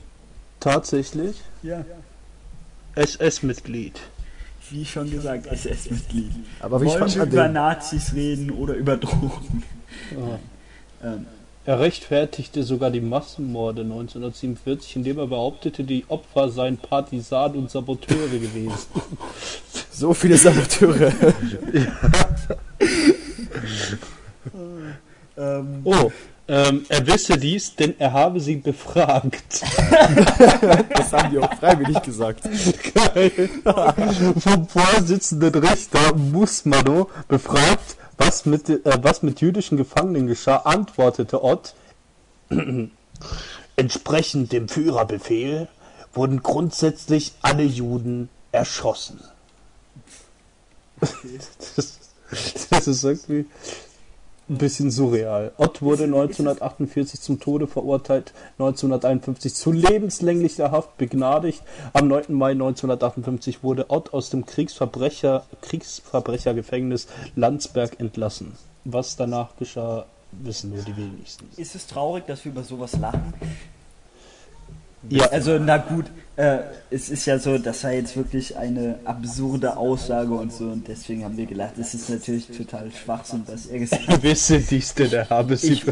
[0.66, 1.84] tatsächlich Ja,
[2.96, 4.00] SS-Mitglied.
[4.72, 6.32] wie schon gesagt, SS-Mitglied.
[6.60, 7.54] Aber wie Wollen wir über den?
[7.54, 9.64] Nazis reden oder über Drogen?
[10.12, 10.40] Ja.
[11.14, 11.26] Ähm,
[11.68, 18.28] Er rechtfertigte sogar die Massenmorde 1947, indem er behauptete, die Opfer seien Partisanen und Saboteure
[18.30, 18.74] gewesen.
[19.92, 21.12] So viele Saboteure.
[25.38, 26.12] ähm, Oh,
[26.48, 29.62] ähm, er wisse dies, denn er habe sie befragt.
[30.90, 32.44] Das haben die auch freiwillig gesagt.
[32.94, 33.50] Geil.
[34.38, 41.74] Vom Vorsitzenden Richter Musmano befragt, was mit, äh, was mit jüdischen Gefangenen geschah, antwortete Ott.
[43.76, 45.68] Entsprechend dem Führerbefehl
[46.14, 49.20] wurden grundsätzlich alle Juden erschossen.
[51.00, 52.00] Das,
[52.70, 53.46] das ist irgendwie
[54.50, 55.52] ein bisschen surreal.
[55.58, 61.62] Ott wurde 1948 zum Tode verurteilt, 1951 zu lebenslänglicher Haft begnadigt.
[61.94, 62.34] Am 9.
[62.34, 68.54] Mai 1958 wurde Ott aus dem Kriegsverbrecher, Kriegsverbrechergefängnis Landsberg entlassen.
[68.84, 71.48] Was danach geschah, wissen nur die wenigsten.
[71.58, 73.34] ist es traurig, dass wir über sowas lachen?
[75.10, 76.06] Ja, Also, na gut,
[76.38, 80.88] äh, es ist ja so, das war jetzt wirklich eine absurde Aussage und so und
[80.88, 81.78] deswegen haben wir gelacht.
[81.78, 84.22] Es ist natürlich total Schwachsinn, was er gesagt hat.
[84.24, 85.86] wisse dies, denn er habe sie Ich,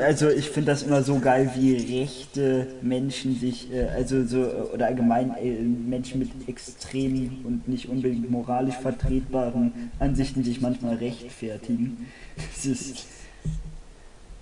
[0.00, 4.74] also ich finde das immer so geil, wie rechte Menschen sich, äh, also so, äh,
[4.74, 12.08] oder allgemein äh, Menschen mit extremen und nicht unbedingt moralisch vertretbaren Ansichten sich manchmal rechtfertigen.
[12.54, 13.06] Es ist,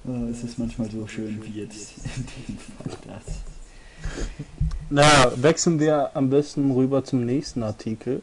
[0.08, 3.55] äh, es ist manchmal so schön wie jetzt in dem Fall das.
[4.90, 8.22] Na, wechseln wir am besten rüber zum nächsten Artikel.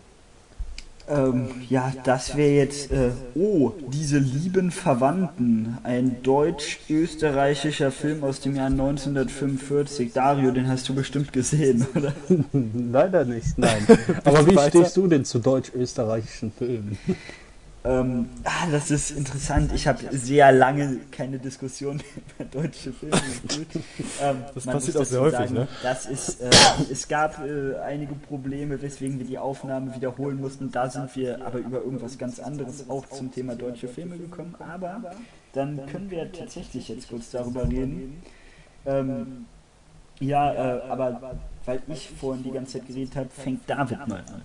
[1.10, 8.56] Ähm, ja, das wäre jetzt, äh, oh, diese lieben Verwandten, ein deutsch-österreichischer Film aus dem
[8.56, 10.14] Jahr 1945.
[10.14, 12.14] Dario, den hast du bestimmt gesehen, oder?
[12.92, 13.86] Leider nicht, nein.
[14.24, 16.98] Aber wie stehst du denn zu deutsch-österreichischen Filmen?
[17.86, 19.74] Ähm, ah, das ist interessant.
[19.74, 22.02] Ich habe sehr lange keine Diskussion
[22.40, 23.68] über deutsche Filme geführt.
[24.22, 25.68] Ähm, Das passiert auch sehr häufig, ne?
[25.82, 26.50] Das ist, äh,
[26.90, 30.72] es gab äh, einige Probleme, weswegen wir die Aufnahme wiederholen mussten.
[30.72, 34.56] Da sind wir aber über irgendwas ganz anderes auch zum Thema deutsche Filme gekommen.
[34.60, 35.02] Aber
[35.52, 38.22] dann können wir tatsächlich jetzt kurz darüber reden.
[38.86, 39.46] Ähm,
[40.20, 44.42] ja, äh, aber weil ich vorhin die ganze Zeit geredet habe, fängt David mal an.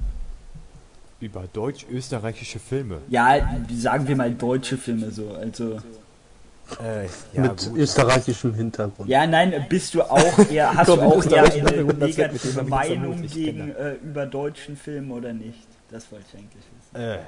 [1.20, 2.98] Über deutsch-österreichische Filme.
[3.08, 5.30] Ja, sagen wir mal deutsche Filme so.
[5.32, 5.78] Also
[6.82, 7.76] Äh, ja, mit gut.
[7.78, 9.08] österreichischem Hintergrund.
[9.08, 11.98] ja, nein, bist du auch eher hast Komm, du auch eher eine machen wir 100
[12.08, 15.66] mit negative Meinung gegen äh, über deutschen Film oder nicht?
[15.90, 17.02] Das wollte ich eigentlich wissen.
[17.02, 17.18] Äh,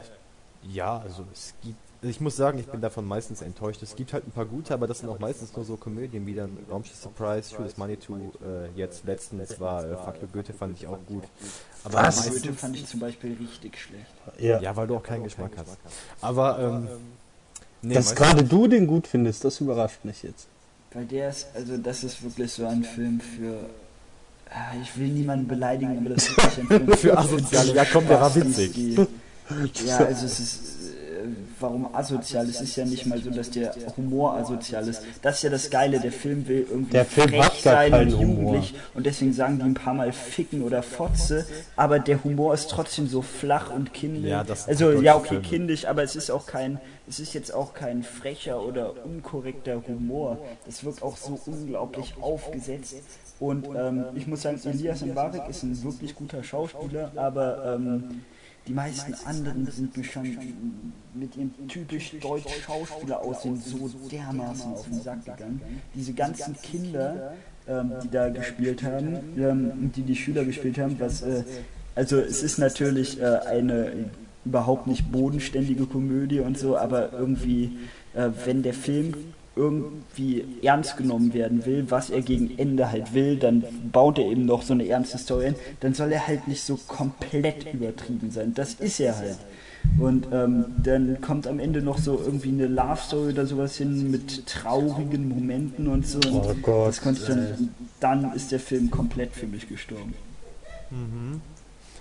[0.70, 1.76] ja, also es gibt.
[2.02, 3.82] Ich muss sagen, ich bin davon meistens enttäuscht.
[3.82, 6.34] Es gibt halt ein paar gute, aber das sind auch meistens nur so Komödien wie
[6.34, 10.78] dann Raumschiff Surprise, Shoot is Money to, äh, jetzt letztens war äh, Faktor Goethe, fand
[10.78, 11.24] ich auch gut.
[11.84, 12.30] Aber Was?
[12.30, 14.06] Goethe fand ich zum Beispiel richtig schlecht.
[14.38, 14.60] Ja.
[14.60, 15.76] ja, weil du auch keinen Geschmack hast.
[16.22, 16.88] Aber, ähm,
[17.82, 20.46] nee, Dass gerade du den gut findest, das überrascht mich jetzt.
[20.94, 23.58] Weil der ist, also das ist wirklich so ein Film für.
[24.48, 27.74] Ah, Ich will niemanden beleidigen, aber das ist wirklich ein Film Für Asoziale.
[27.74, 28.98] Ja, komm, der war witzig.
[29.84, 30.79] Ja, also es ist.
[31.58, 32.48] Warum asozial?
[32.48, 35.02] Es ist ja nicht mal so, dass der Humor asozial ist.
[35.22, 36.00] Das ist ja das Geile.
[36.00, 38.54] Der Film will irgendwie Der Film frech sein und Humor.
[38.54, 42.70] jugendlich und deswegen sagen die ein paar Mal Ficken oder Fotze, aber der Humor ist
[42.70, 44.30] trotzdem so flach und kindisch.
[44.30, 48.02] Ja, also ja, okay, kindisch, aber es ist auch kein, es ist jetzt auch kein
[48.02, 50.38] frecher oder unkorrekter Humor.
[50.66, 52.96] Das wirkt auch so unglaublich aufgesetzt.
[53.38, 58.22] Und ähm, ich muss sagen, Elias Mbarek ist ein wirklich guter Schauspieler, aber ähm,
[58.70, 60.38] die meisten anderen sind mir schon
[61.12, 65.60] mit ihrem typisch deutschen Schauspieler aussehen so dermaßen auf den Sack gegangen.
[65.92, 67.32] Diese ganzen Kinder,
[67.66, 71.42] ähm, die da gespielt haben, ähm, die die Schüler gespielt haben, was äh,
[71.96, 74.10] also es ist natürlich äh, eine
[74.44, 77.72] überhaupt nicht bodenständige Komödie und so, aber irgendwie,
[78.14, 79.14] äh, wenn der Film
[79.60, 84.46] irgendwie ernst genommen werden will, was er gegen Ende halt will, dann baut er eben
[84.46, 88.54] noch so eine ernste Story ein, dann soll er halt nicht so komplett übertrieben sein.
[88.54, 89.36] Das ist er halt.
[89.98, 94.10] Und ähm, dann kommt am Ende noch so irgendwie eine Love Story oder sowas hin
[94.10, 96.18] mit traurigen Momenten und so.
[96.18, 97.70] Und Oh Gott, das konnte ich dann,
[98.00, 100.14] dann ist der Film komplett für mich gestorben.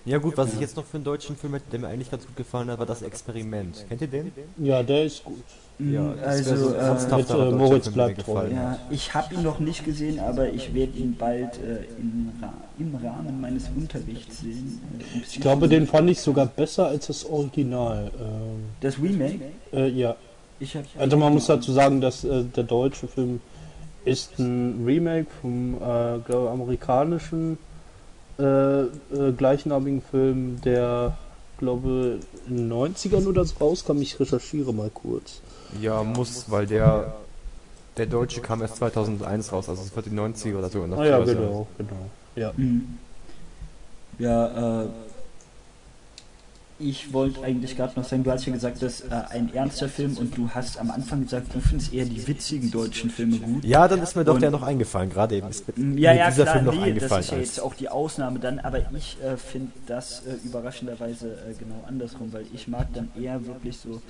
[0.06, 2.26] Ja gut, was ich jetzt noch für einen deutschen Film hätte, der mir eigentlich ganz
[2.26, 3.86] gut gefallen hat, war das Experiment.
[3.88, 4.32] Kennt ihr den?
[4.58, 5.44] Ja, der ist gut.
[5.80, 8.36] Ja, wär also, äh, mit, äh, Moritz bleibt treu.
[8.42, 8.52] hat.
[8.52, 12.54] Ja, ich habe ihn noch nicht gesehen, aber ich werde ihn bald äh, im, Ra
[12.78, 14.82] im Rahmen meines Unterrichts sehen.
[15.00, 18.12] Äh, Ich glaube, den fand ich sogar besser als das Original.
[18.20, 19.40] Ähm, Das Remake?
[19.72, 20.18] äh, ja,
[20.60, 23.40] Ich hab, also man muss dazu sagen, dass äh, der deutsche Film
[24.04, 27.58] ist ein Remake vom äh, glaube amerikanischen
[28.38, 28.88] äh, äh,
[29.38, 31.18] gleichnamigen Film, der
[31.58, 34.02] glaube in den 90ern oder so rauskam.
[34.02, 35.42] Ich recherchiere mal kurz.
[35.82, 37.14] Ja, muss, weil der
[37.98, 40.82] der deutsche kam erst 2001 raus, also es wird die 90er oder so.
[40.84, 42.10] Ah ja, genau, genau.
[42.36, 42.54] Ja.
[42.56, 42.98] Mhm.
[44.18, 44.88] Ja, äh,
[46.82, 49.90] ich wollte eigentlich gerade noch sagen, du hast ja gesagt, das ist äh, ein ernster
[49.90, 53.66] Film und du hast am Anfang gesagt, du findest eher die witzigen deutschen Filme gut.
[53.66, 56.30] Ja, dann ist mir doch Und- der noch eingefallen, gerade eben ist mir Ja, ja,
[56.30, 57.22] dieser klar, Film noch nee, das eingefallen.
[57.24, 61.54] ist ja jetzt auch die Ausnahme dann, aber ich äh, finde das äh, überraschenderweise äh,
[61.60, 64.02] genau andersrum, weil ich mag dann eher wirklich so,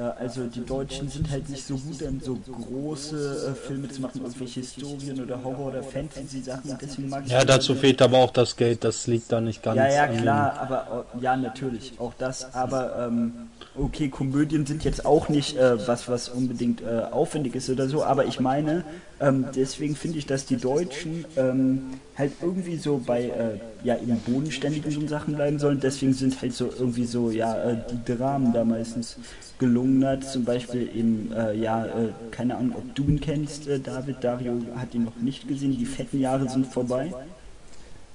[0.00, 4.22] also die Deutschen sind halt nicht so gut an so große äh, Filme zu machen,
[4.22, 6.78] irgendwelche Historien oder Horror- oder Fantasy-Sachen.
[6.80, 9.76] Deswegen mag ich ja, dazu fehlt aber auch das Geld, das liegt da nicht ganz
[9.76, 15.04] ja, ja, klar, aber äh, ja, natürlich, auch das, aber ähm, okay, Komödien sind jetzt
[15.04, 18.84] auch nicht äh, was, was unbedingt äh, aufwendig ist oder so, aber ich meine,
[19.22, 24.18] ähm, deswegen finde ich, dass die Deutschen ähm, halt irgendwie so bei, äh, ja, in
[24.18, 28.64] bodenständigen Sachen bleiben sollen, deswegen sind halt so irgendwie so, ja, äh, die Dramen da
[28.64, 29.16] meistens
[29.58, 34.16] gelungener, zum Beispiel im, äh, ja, äh, keine Ahnung, ob du ihn kennst, äh, David,
[34.22, 37.12] Dario hat ihn noch nicht gesehen, die fetten Jahre sind vorbei.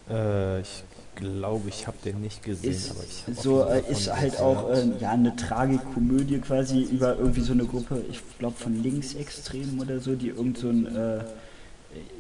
[0.10, 0.84] Äh, ich
[1.18, 4.42] glaube, ich habe den nicht gesehen, ist aber ich hab so äh, ist halt gehört.
[4.42, 9.80] auch äh, ja eine Tragikomödie quasi über irgendwie so eine Gruppe, ich glaube von Linksextremen
[9.82, 11.20] oder so, die irgend so ein äh,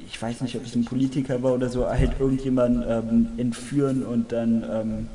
[0.07, 4.31] ich weiß nicht, ob es ein Politiker war oder so, halt irgendjemanden ähm, entführen und
[4.31, 5.07] dann ähm,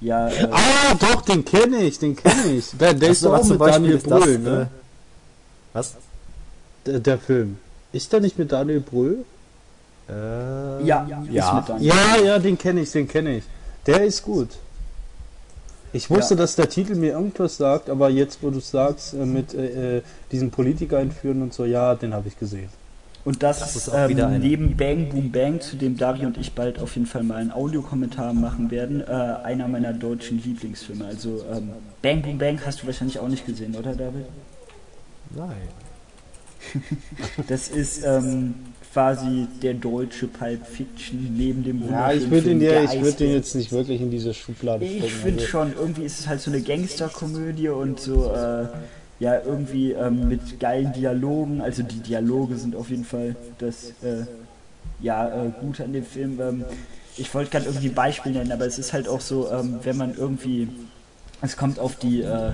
[0.00, 2.70] ja äh, Ah, doch, den kenne ich, den kenne ich.
[2.78, 4.68] Der, der ist doch auch zum mit Beispiel Brühl, äh, ne?
[5.72, 5.96] Was?
[6.86, 7.58] Der, der Film.
[7.92, 9.24] Ist der nicht mit Daniel Brühl?
[10.08, 11.64] Äh, ja, ja.
[11.80, 13.44] Ja, ja, den kenne ich, den kenne ich.
[13.86, 14.48] Der ist gut.
[15.92, 16.38] Ich wusste, Ja.
[16.40, 19.98] dass der Titel mir irgendwas sagt, aber jetzt, wo du es sagst, äh, mit äh,
[19.98, 22.68] äh, diesem Politiker entführen und so, ja, den habe ich gesehen.
[23.24, 26.26] Und das, Das ist auch wieder ähm, eine- neben Bang Boom Bang, zu dem Dario
[26.26, 30.42] und ich bald auf jeden Fall mal einen Audiokommentar machen werden, äh, einer meiner deutschen
[30.42, 31.06] Lieblingsfilme.
[31.06, 31.70] Also ähm,
[32.02, 34.26] Bang Boom Bang hast du wahrscheinlich auch nicht gesehen, oder David?
[35.34, 35.52] Nein.
[37.48, 38.54] Das ist ähm,
[38.94, 43.32] quasi der deutsche Pulp Fiction neben dem Ja, ich würde ihn, ja, ich würd ihn
[43.32, 45.08] jetzt nicht wirklich in diese Schublade Ich stecken.
[45.08, 48.66] finde Also, schon, irgendwie ist es halt so eine Gangsterkomödie und so, äh,
[49.18, 51.60] ja, irgendwie ähm, mit geilen Dialogen.
[51.60, 54.26] Also die Dialoge sind auf jeden Fall das, äh,
[55.00, 56.40] ja, äh, gut an dem Film.
[56.40, 56.64] Ähm,
[57.16, 59.96] ich wollte gerade irgendwie ein Beispiel nennen, aber es ist halt auch so, ähm, wenn
[59.96, 60.68] man irgendwie,
[61.44, 62.52] es kommt auf die äh,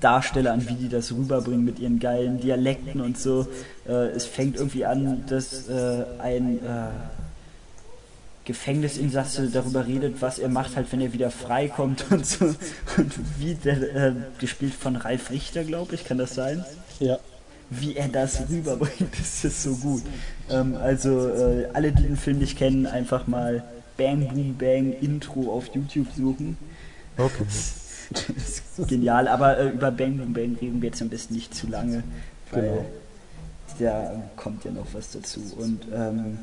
[0.00, 3.46] Darsteller an, wie die das rüberbringen mit ihren geilen Dialekten und so.
[3.86, 6.90] Äh, es fängt irgendwie an, dass äh, ein äh,
[8.44, 12.46] Gefängnisinsasse darüber redet, was er macht, halt wenn er wieder freikommt und so.
[12.96, 16.64] Und wie der, äh, gespielt von Ralf Richter, glaube ich, kann das sein?
[17.00, 17.18] ja.
[17.70, 20.02] Wie er das rüberbringt, das ist so gut.
[20.48, 23.62] Ähm, also äh, alle, die den Film nicht kennen, einfach mal
[23.98, 26.56] Bang Boom Bang Intro auf YouTube suchen.
[27.18, 27.44] Okay.
[28.10, 28.28] Das
[28.78, 31.66] ist genial, aber äh, über Bang Boom Bang reden wir jetzt am besten nicht zu
[31.66, 32.02] lange,
[32.50, 32.62] weil
[33.78, 33.90] Genau.
[33.90, 35.40] da kommt ja noch was dazu.
[35.58, 36.38] Und ähm,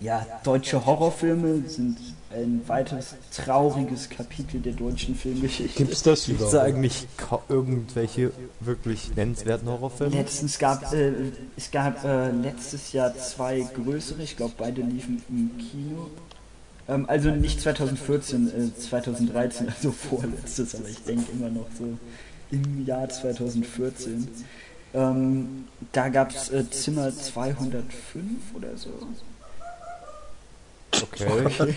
[0.00, 1.98] ja, deutsche Horrorfilme sind
[2.32, 5.76] ein weiteres trauriges Kapitel der deutschen Filmgeschichte.
[5.76, 6.54] Gibt es das überhaupt?
[6.54, 7.06] da eigentlich
[7.48, 10.14] irgendwelche wirklich nennenswerten Horrorfilme?
[10.16, 11.12] Letztens gab äh,
[11.56, 16.08] es gab äh, letztes Jahr zwei größere, ich glaube beide liefen im Kino.
[16.90, 21.96] Ähm, also nicht 2014, äh, 2013, also vorletztes, aber ich denke immer noch so
[22.50, 24.28] im Jahr 2014.
[24.92, 27.84] Ähm, da gab es äh, Zimmer 205
[28.54, 28.90] oder so.
[30.92, 31.26] Okay.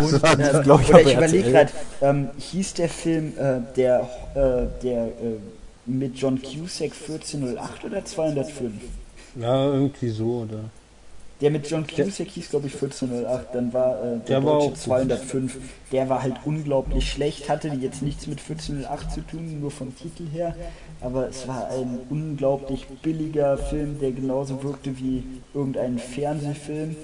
[0.00, 5.06] Und, ähm, glaub ich, ich überlege gerade, ähm, hieß der Film äh, der, äh, der
[5.06, 5.10] äh,
[5.86, 8.72] mit John Cusack 1408 oder 205?
[9.34, 10.60] Ja, irgendwie so, oder?
[11.42, 13.48] Der mit John Cusack hieß, glaube ich, 1408.
[13.52, 14.78] Dann war äh, der, Der war deutsche gut.
[14.78, 15.58] 205.
[15.90, 20.28] Der war halt unglaublich schlecht, hatte jetzt nichts mit 1408 zu tun, nur vom Titel
[20.32, 20.54] her.
[21.00, 26.94] Aber es war ein unglaublich billiger Film, der genauso wirkte wie irgendein Fernsehfilm.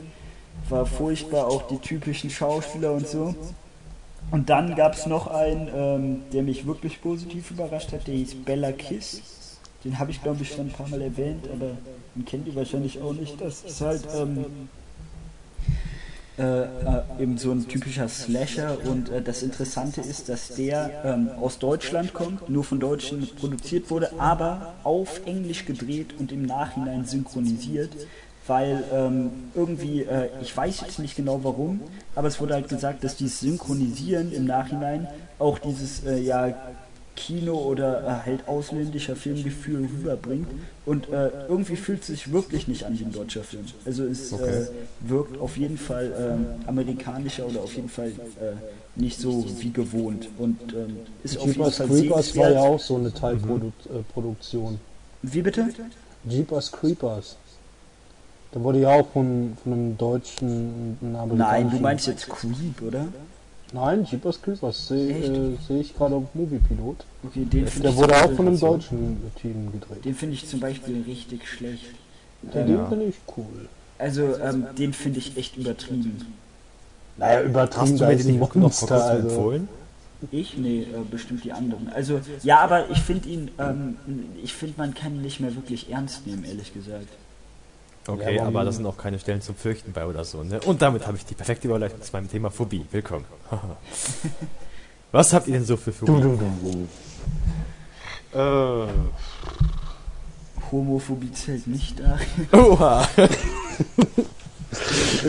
[0.69, 3.35] War furchtbar, auch die typischen Schauspieler und so.
[4.31, 8.37] Und dann gab es noch einen, ähm, der mich wirklich positiv überrascht hat, der hieß
[8.45, 9.21] Bella Kiss.
[9.85, 11.77] Den habe ich, glaube ich, schon ein paar Mal erwähnt, aber
[12.15, 13.41] den kennt ihr wahrscheinlich auch nicht.
[13.41, 14.45] Das ist halt ähm,
[16.39, 16.67] äh, äh,
[17.19, 22.15] eben so ein typischer Slasher und äh, das Interessante ist, dass der ähm, aus Deutschland
[22.15, 27.91] kommt, nur von Deutschen produziert wurde, aber auf Englisch gedreht und im Nachhinein synchronisiert,
[28.47, 31.81] weil ähm, irgendwie, äh, ich weiß jetzt nicht genau warum,
[32.15, 35.09] aber es wurde halt gesagt, dass dieses Synchronisieren im Nachhinein
[35.41, 36.55] auch dieses äh, ja
[37.19, 40.47] Kino oder äh, halt ausländischer Filmgefühl rüberbringt
[40.87, 43.65] und äh, irgendwie fühlt es sich wirklich nicht an wie ein deutscher Film.
[43.85, 44.63] Also es Okay.
[44.63, 44.67] äh,
[45.11, 50.29] wirkt auf jeden Fall ähm, amerikanischer oder auf jeden Fall äh, nicht so wie gewohnt
[50.39, 54.79] und ähm, ist auf jeden Jeepers Fall Creepers war ja auch so eine Teilproduktion.
[55.23, 55.69] Wie bitte?
[56.25, 57.37] Jeepers Creepers.
[58.53, 63.09] Da wurde ja auch von, von einem deutschen einem Nein, du meinst jetzt Creep, oder?
[63.73, 67.05] Nein, Jeepers Creepers sehe äh, seh ich gerade auf Moviepilot.
[67.25, 70.05] Okay, den finde Der ich, wurde auch von einem deutschen Team gedreht.
[70.05, 71.85] den finde ich zum Beispiel richtig schlecht.
[72.43, 73.69] Den, Ähm, den finde ich cool.
[73.99, 76.35] Also ähm, den finde ich echt übertrieben.
[77.19, 79.05] Naja, übertrieben, Hast du da ist den ein Monster.
[79.05, 79.29] Also.
[79.29, 79.69] empfohlen?
[80.33, 80.57] Ich?
[80.57, 81.89] Nee, äh, bestimmt die anderen.
[81.91, 83.97] Also, ja, aber ich finde ihn, ähm,
[84.43, 87.07] ich finde, man kann ihn nicht mehr wirklich ernst nehmen, ehrlich gesagt.
[88.09, 90.43] Okay, Ja, aber- aber da sind auch keine Stellen zum Fürchten bei oder so.
[90.43, 90.61] Ne?
[90.65, 92.87] Und damit habe ich die perfekte Überleitung zu meinem Thema Phobie.
[92.91, 93.27] Willkommen.
[95.13, 96.13] Was habt ihr denn so für Phobie?
[96.13, 96.89] Du, du, du,
[98.33, 98.39] du.
[98.39, 98.89] Äh,
[100.73, 102.19] Homophobie zählt nicht da.
[102.59, 103.07] Oha.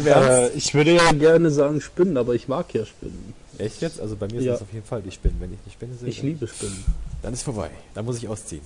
[0.06, 3.34] Äh, ich würde ja gerne sagen Spinnen, aber ich mag ja Spinnen.
[3.58, 4.00] Echt jetzt?
[4.00, 4.54] Also bei mir sind Ja.
[4.56, 5.38] es auf jeden Fall die Spinnen.
[5.40, 6.84] Wenn ich die Spinne sehe, Ich liebe Spinnen.
[7.22, 7.70] dann ist vorbei.
[7.94, 8.62] Dann muss ich ausziehen.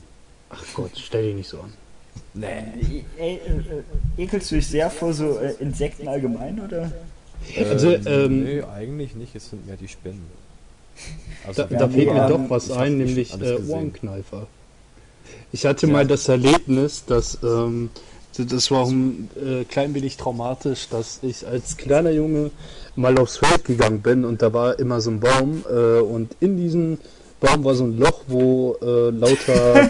[0.50, 1.74] Ach Gott, stell dich nicht so an.
[2.34, 3.04] Nee.
[3.20, 3.38] Äh,
[4.18, 6.92] ekelst du dich sehr vor so äh, Insekten allgemein, oder?
[7.58, 9.36] Also, Ähm, ähm, nee, eigentlich nicht.
[9.36, 10.24] Es sind mehr die Spinnen.
[11.46, 13.58] Also, Da, Ja, da fehlt mir doch was ein, nämlich äh.
[13.68, 14.48] Ohrenkneifer.
[15.52, 17.90] Ich hatte mal das Erlebnis, dass ähm,
[18.38, 22.50] das- war ein äh, klein wenig traumatisch, dass ich als kleiner Junge
[22.96, 26.58] mal aufs Feld gegangen bin und da war immer so ein Baum äh, und in
[26.58, 26.98] diesem
[27.44, 29.74] Baum war so ein Loch, wo äh, lauter,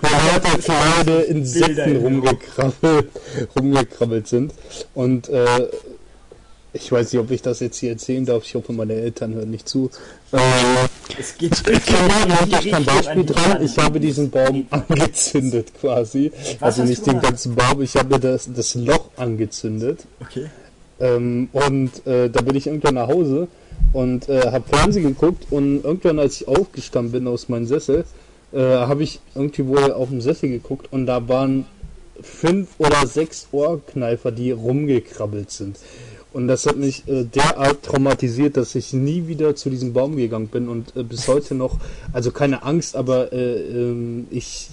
[0.00, 3.10] lauter kleine Insekten rumgekrabbelt,
[3.56, 4.54] rumgekrabbelt sind
[4.94, 5.68] und äh,
[6.72, 8.44] Ich weiß nicht, ob ich das jetzt hier erzählen darf.
[8.44, 9.90] Ich hoffe, meine Eltern hören nicht zu.
[10.32, 10.40] Ähm,
[11.18, 13.62] Es geht ich habe ein Beispiel dran.
[13.62, 16.30] Ich habe diesen Baum angezündet quasi.
[16.60, 20.04] Also hast nicht den ganzen Baum, ich habe das, das Loch angezündet.
[20.20, 20.46] Okay.
[21.00, 23.48] Ähm, und äh, da bin ich irgendwann nach Hause
[23.92, 28.04] und äh, habe Fernsehen geguckt und irgendwann, als ich aufgestanden bin aus meinem Sessel,
[28.52, 31.66] äh, habe ich irgendwie wohl auf dem Sessel geguckt und da waren
[32.22, 35.78] fünf oder sechs Ohrkneifer, die rumgekrabbelt sind.
[36.32, 40.48] Und das hat mich äh, derart traumatisiert, dass ich nie wieder zu diesem Baum gegangen
[40.48, 41.78] bin und äh, bis heute noch,
[42.12, 44.68] also keine Angst, aber äh, ähm, ich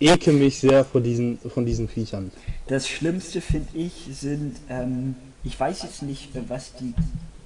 [0.00, 2.30] ekel mich sehr vor diesen, von diesen Viechern.
[2.66, 6.92] Das Schlimmste finde ich sind, ähm, ich weiß jetzt nicht, was die,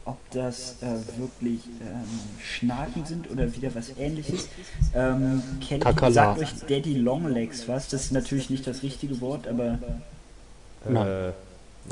[0.06, 0.86] ob das äh,
[1.18, 2.04] wirklich ähm,
[2.42, 4.48] Schnaken sind oder wieder was ähnliches.
[4.94, 6.40] Ähm, kennt ihr, Kakerlaken.
[6.40, 7.88] sagt euch Daddy Longlegs was?
[7.88, 9.78] Das ist natürlich nicht das richtige Wort, aber
[10.88, 11.06] Nein.
[11.06, 11.32] Äh,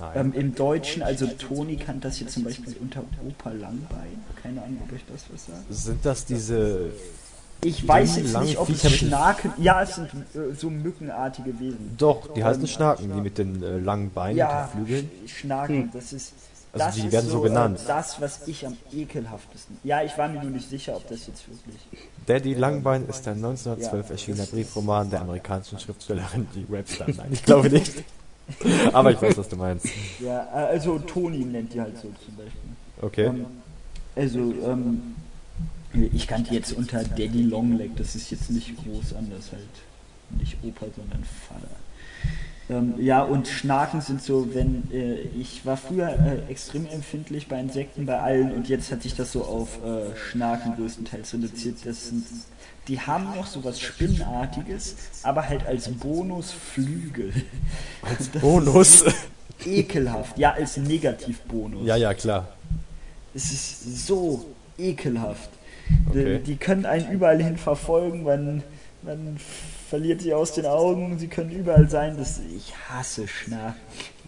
[0.00, 0.12] nein.
[0.14, 4.22] ähm, im Deutschen, also Toni kannte das jetzt zum Beispiel unter Opa Langbein.
[4.42, 5.64] Keine Ahnung, ob euch das was sagt.
[5.70, 6.90] Sind das diese.
[7.64, 11.94] Ich weiß jetzt nicht, ob es Schnaken, ja, es sind äh, so mückenartige Wesen.
[11.96, 15.10] Doch, die heißen Schnaken, die mit den äh, langen Beinen Ja, und den Flügeln.
[15.26, 16.32] Sch- Schnaken, das ist.
[16.74, 17.78] Also das die werden so genannt.
[17.84, 19.76] Äh, das, was ich am ekelhaftesten.
[19.84, 21.76] Ja, ich war mir nur nicht sicher, ob das jetzt wirklich.
[22.26, 24.12] Daddy Langbein ist ein 1912 Ja.
[24.12, 26.64] erschienener Briefroman der amerikanischen Schriftstellerin G.
[26.68, 27.06] Webster.
[27.16, 27.92] Nein, ich glaube nicht.
[28.92, 29.86] Aber ich weiß, was du meinst.
[30.20, 32.60] Ja, äh, also Toni nennt die halt so zum Beispiel.
[33.00, 33.24] Okay.
[33.26, 33.46] Ähm,
[34.16, 35.14] also, ähm,
[36.12, 39.62] ich kannte jetzt unter Daddy Longleg, das ist jetzt nicht groß anders, halt
[40.38, 41.68] nicht Opa, sondern Vater.
[42.70, 47.60] Ähm, ja, und Schnaken sind so, wenn äh, ich war früher äh, extrem empfindlich bei
[47.60, 51.76] Insekten, bei allen, und jetzt hat sich das so auf äh, Schnaken größtenteils reduziert.
[51.84, 52.24] Das sind,
[52.88, 57.32] die haben noch so was Spinnenartiges, aber halt als Bonus Flügel.
[58.02, 59.04] Als Bonus.
[59.66, 61.86] Ekelhaft, ja, als Negativbonus.
[61.86, 62.48] ja, ja, klar.
[63.34, 64.46] Es ist so
[64.78, 65.50] ekelhaft.
[66.08, 66.38] Okay.
[66.38, 68.62] Die, die können einen überall hin verfolgen, man,
[69.02, 69.38] man
[69.94, 72.16] verliert sie aus den Augen, sie können überall sein.
[72.18, 73.76] Das, ich hasse Schnaken.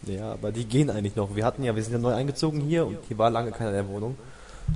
[0.06, 1.34] Ja, aber die gehen eigentlich noch.
[1.34, 3.74] Wir hatten ja, wir sind ja neu eingezogen hier und hier war lange keiner in
[3.74, 4.16] der Wohnung.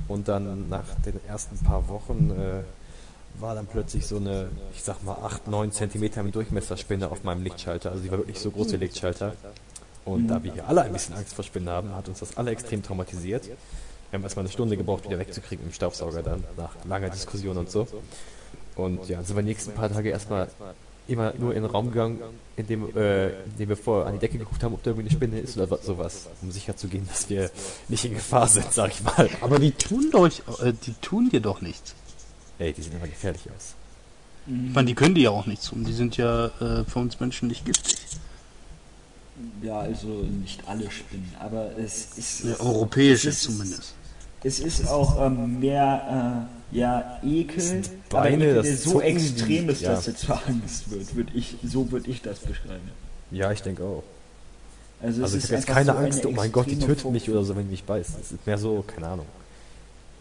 [0.09, 5.01] Und dann nach den ersten paar Wochen äh, war dann plötzlich so eine, ich sag
[5.05, 7.91] mal, 8, 9 Zentimeter mit Durchmesserspinne auf meinem Lichtschalter.
[7.91, 9.31] Also die war wirklich so groß, der Lichtschalter.
[10.03, 12.51] Und da wir hier alle ein bisschen Angst vor Spinnen haben, hat uns das alle
[12.51, 13.45] extrem traumatisiert.
[13.45, 13.55] Wir
[14.11, 17.87] haben erstmal eine Stunde gebraucht, wieder wegzukriegen im Staubsauger dann, nach langer Diskussion und so.
[18.75, 20.47] Und ja, sind wir die nächsten paar Tage erstmal
[21.07, 22.19] immer nur in den Raum gegangen,
[22.55, 25.09] in dem, äh, in dem wir vorher an die Decke geguckt haben, ob da irgendwie
[25.09, 27.49] eine Spinne ist oder wa- sowas, um sicher zu gehen, dass wir
[27.89, 29.29] nicht in Gefahr sind, sag ich mal.
[29.41, 31.93] Aber die tun doch, äh, die tun dir doch nichts.
[32.59, 33.75] Ey, die sehen aber gefährlich aus.
[34.47, 35.83] Ich meine, die können dir ja auch nichts tun.
[35.83, 37.97] Die sind ja äh, für uns Menschen nicht giftig.
[39.61, 42.43] Ja, also nicht alle Spinnen, aber es ist.
[42.45, 43.93] Ja, europäische es ist, zumindest.
[44.43, 49.69] Es ist auch ähm, mehr äh, ja, Ekel, aber Beine, Ekel, das der so extrem
[49.69, 49.91] ist, ja.
[49.91, 51.15] dass er zur Angst wird.
[51.15, 52.89] Würd ich, so würde ich das beschreiben.
[53.31, 54.03] Ja, ich denke auch.
[55.01, 57.11] Also, Also es ich ist habe jetzt keine so Angst, oh mein Gott, die tötet
[57.11, 57.31] mich Phobie.
[57.37, 58.19] oder so, wenn die mich beißt.
[58.21, 59.25] Es ist mehr so, keine Ahnung.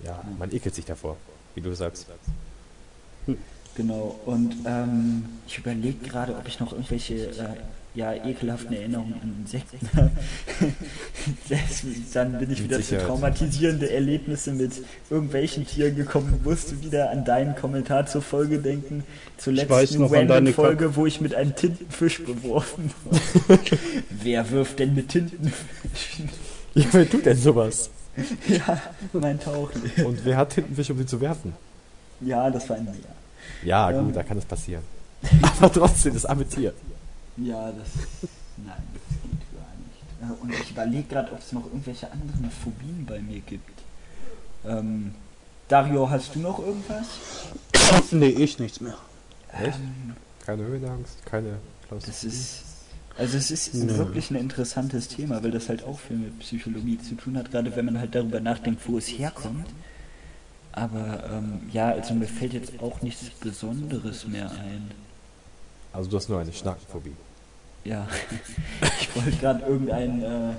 [0.04, 1.16] Ja, man ekelt sich davor,
[1.54, 2.06] wie du sagst.
[3.74, 7.56] Genau, und ähm, ich überlege gerade, ob ich noch irgendwelche äh,
[7.94, 10.10] ja, ekelhaften Erinnerungen an Insekten habe.
[11.48, 11.82] Das-
[12.12, 14.72] Dann bin ich wieder zu traumatisierende Erlebnisse mit
[15.10, 19.02] irgendwelchen Tieren gekommen, musste wieder an deinen Kommentar zur Folge denken,
[19.44, 23.60] noch an random Folge, wo ich mit einem Tintenfisch beworfen wurde.
[24.10, 26.28] Wer wirft denn mit Tintenfischen?
[26.74, 27.90] Ja, wer tut denn sowas?
[28.48, 28.80] ja,
[29.12, 30.06] mein Tauchlehrer.
[30.06, 31.52] Und wer hat Tintenfisch, um sie zu werfen?
[32.20, 32.94] Ja, das war ein Meer.
[33.64, 34.06] Ja, Ähm.
[34.06, 34.82] gut, da kann es passieren.
[35.58, 36.72] Aber trotzdem, das arme Tier.
[37.42, 37.88] Ja, das.
[38.56, 40.38] Nein, das geht gar nicht.
[40.38, 43.80] Äh, Und ich überlege gerade, ob es noch irgendwelche anderen Phobien bei mir gibt.
[44.64, 45.14] Ähm,
[45.68, 47.06] Dario, hast du noch irgendwas?
[48.10, 48.96] nee, ich nichts mehr.
[49.52, 49.78] Echt?
[50.44, 52.06] Keine Höhenangst, keine Klaustrophobie.
[52.06, 52.64] Das ist.
[53.16, 53.98] Also es ist Nö.
[53.98, 57.74] wirklich ein interessantes Thema, weil das halt auch viel mit Psychologie zu tun hat, gerade
[57.76, 59.66] wenn man halt darüber nachdenkt, wo es herkommt.
[60.72, 64.90] Aber ähm, ja, also mir fällt jetzt auch nichts Besonderes mehr ein.
[65.92, 67.12] Also du hast nur eine Schnakenphobie.
[67.84, 68.06] Ja,
[69.00, 70.50] ich wollte gerade irgendeinen äh,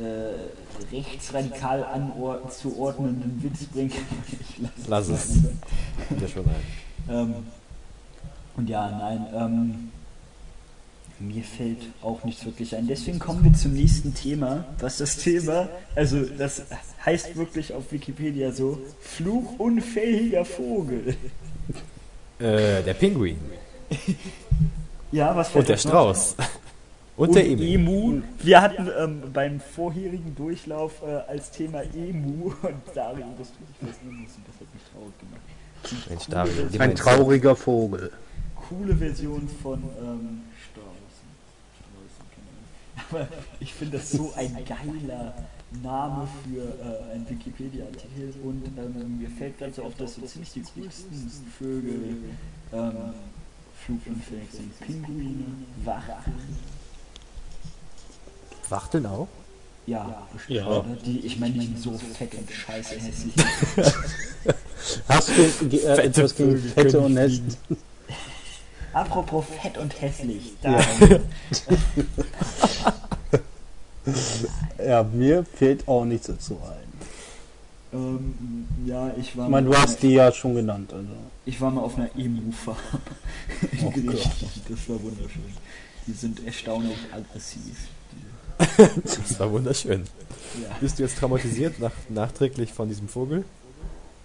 [0.00, 0.34] äh,
[0.92, 3.92] rechtsradikal anor zuordnenden Witz bringen.
[4.78, 5.38] Ich Lass es.
[6.10, 6.54] dir schon ein.
[7.08, 7.34] Ähm,
[8.56, 9.90] und ja, nein, ähm,
[11.18, 12.86] mir fällt auch nichts wirklich ein.
[12.86, 14.64] Deswegen kommen wir zum nächsten Thema.
[14.78, 16.62] Was das Thema, also das
[17.04, 21.16] heißt wirklich auf Wikipedia so, fluchunfähiger Vogel.
[22.38, 23.38] Äh, der Pinguin.
[25.12, 26.36] Ja, was Und der Strauß.
[27.16, 27.74] Und der Emil.
[27.74, 28.22] Emu.
[28.38, 33.88] Wir hatten ähm, beim vorherigen Durchlauf äh, als Thema Emu und Dario, das tut sich
[33.88, 36.08] fast nur müssen, das hat mich traurig gemacht.
[36.08, 36.66] Mensch, Dario.
[36.72, 38.10] die Ein trauriger Vogel.
[38.68, 41.26] Coole Version von ähm, Straußen.
[41.76, 43.28] Straußen, keine Ahnung.
[43.28, 43.28] Aber
[43.60, 45.34] ich finde das so ein geiler
[45.82, 50.52] Name für äh, einen Wikipedia-Artikel und ähm, mir fällt gerade so auf, dass so ziemlich
[50.52, 52.16] die größten Vögel
[52.72, 52.92] ähm,
[53.86, 54.78] flugunfähig sind.
[54.80, 55.44] Pinguine,
[55.84, 56.34] Wachteln.
[58.68, 59.28] Wachteln auch?
[59.86, 60.66] Ja, bestimmt, Ja.
[60.66, 60.96] oder?
[61.04, 63.34] Die, ich meine, die sind so fett und scheiße hässlich.
[65.08, 67.42] Hast du äh, Fette etwas gegen Fette und Nest?
[67.66, 67.82] fliegen.
[68.92, 70.52] Apropos fett und hässlich.
[70.62, 70.80] Ja.
[71.08, 71.20] Da,
[74.84, 76.88] Ja, mir fehlt auch nichts dazu ein.
[77.92, 80.92] ähm, ja, ich war Ich meine, du hast die ja schon genannt.
[80.92, 81.06] Also.
[81.50, 82.76] Ich war mal auf einer Emu-Farm
[83.72, 84.60] in Oh Griechenland.
[84.68, 85.42] Das war wunderschön.
[86.06, 87.88] Die sind erstaunlich aggressiv.
[89.02, 90.04] Das war wunderschön.
[90.62, 90.76] Ja.
[90.80, 93.44] Bist du jetzt traumatisiert nach, nachträglich von diesem Vogel?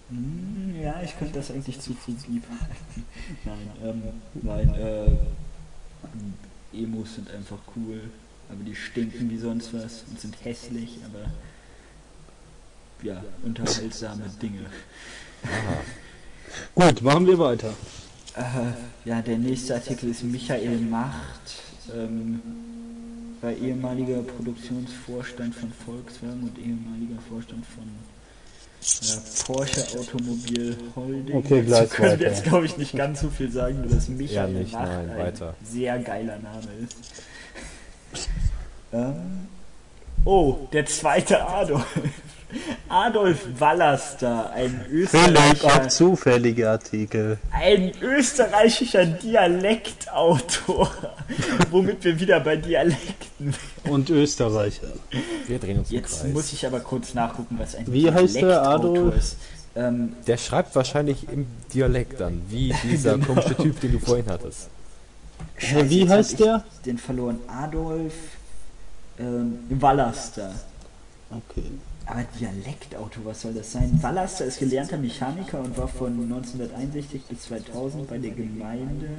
[0.09, 3.05] Hm, ja, ich könnte das eigentlich zu viel lieb halten.
[3.43, 4.03] Nein, ähm,
[4.43, 8.01] nein, äh, Emus sind einfach cool,
[8.49, 11.31] aber die stinken wie sonst was und sind hässlich, aber
[13.01, 14.67] ja, unterhaltsame Dinge.
[16.75, 17.73] Gut, machen wir weiter.
[18.35, 21.63] Äh, ja, der nächste Artikel ist Michael Macht,
[21.95, 22.41] ähm,
[23.41, 27.83] war ehemaliger Produktionsvorstand von Volkswagen und ehemaliger Vorstand von
[28.83, 31.35] äh, Porsche Automobil Holding.
[31.37, 32.29] Okay, Dazu gleich können wir weiter.
[32.31, 35.09] jetzt, glaube ich, nicht ganz so viel sagen, nur dass Michael Ja, nicht, Macht nein,
[35.11, 35.55] ein weiter.
[35.63, 36.97] sehr geiler Name ist.
[38.93, 39.47] ähm,
[40.25, 41.85] oh, der zweite Adolf.
[42.89, 45.65] Adolf Wallaster, ein Österreicher.
[45.67, 47.37] auch zufällige Artikel.
[47.51, 50.91] Ein österreichischer Dialektautor,
[51.71, 53.53] womit wir wieder bei Dialekten
[53.83, 53.93] wären.
[53.93, 54.87] Und Österreicher.
[55.47, 56.33] Wir drehen uns im Jetzt Kreis.
[56.33, 59.15] muss ich aber kurz nachgucken, was ein Wie heißt der, Adolf?
[59.15, 59.37] ist.
[59.75, 63.25] Ähm, Der schreibt wahrscheinlich im Dialekt dann, wie dieser Genau.
[63.27, 64.69] komische Typ, den du vorhin hattest.
[65.57, 66.63] Scheiße, wie heißt der?
[66.85, 67.39] Den verloren.
[67.47, 68.13] Adolf
[69.19, 70.51] ähm, Wallaster.
[71.29, 71.63] Okay.
[72.05, 73.97] Aber Dialektautor, was soll das sein?
[74.01, 79.09] Wallaster ist gelernter Mechaniker und war von 1961 bis 2000 bei der Gemeinde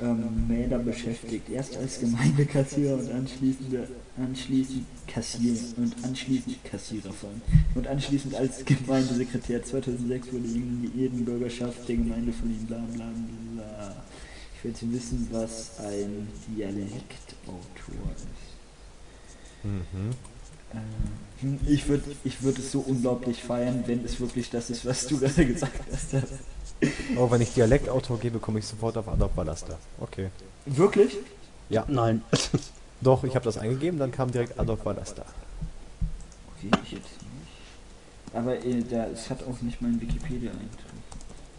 [0.00, 1.48] ähm, Mäder beschäftigt.
[1.48, 3.78] Erst als Gemeindekassierer und anschließend,
[4.18, 7.40] anschließend Kassier und anschließend Kassierer von
[7.74, 9.62] und anschließend als Gemeindesekretär.
[9.62, 13.06] 2006 wurde ihm die Ehrenbürgerschaft der Gemeinde von ihm bla bla
[13.54, 13.96] bla.
[14.56, 18.26] Ich will jetzt wissen, was ein Dialektautor ist.
[19.64, 20.10] Mhm.
[20.72, 21.29] Ähm,
[21.66, 25.18] Ich würde ich würd es so unglaublich feiern, wenn es wirklich das ist, was du
[25.20, 26.14] gerade gesagt hast.
[27.16, 29.78] Oh, wenn ich Dialektautor gebe, komme ich sofort auf Adolf Ballaster.
[30.00, 30.28] Okay.
[30.66, 31.16] Wirklich?
[31.88, 32.22] Nein.
[33.00, 35.24] Doch, ich habe das eingegeben, dann kam direkt Adolf Ballaster.
[36.56, 38.34] Okay, ich jetzt nicht.
[38.34, 40.90] Aber äh, da, es hat auch nicht meinen Wikipedia-Eintrag.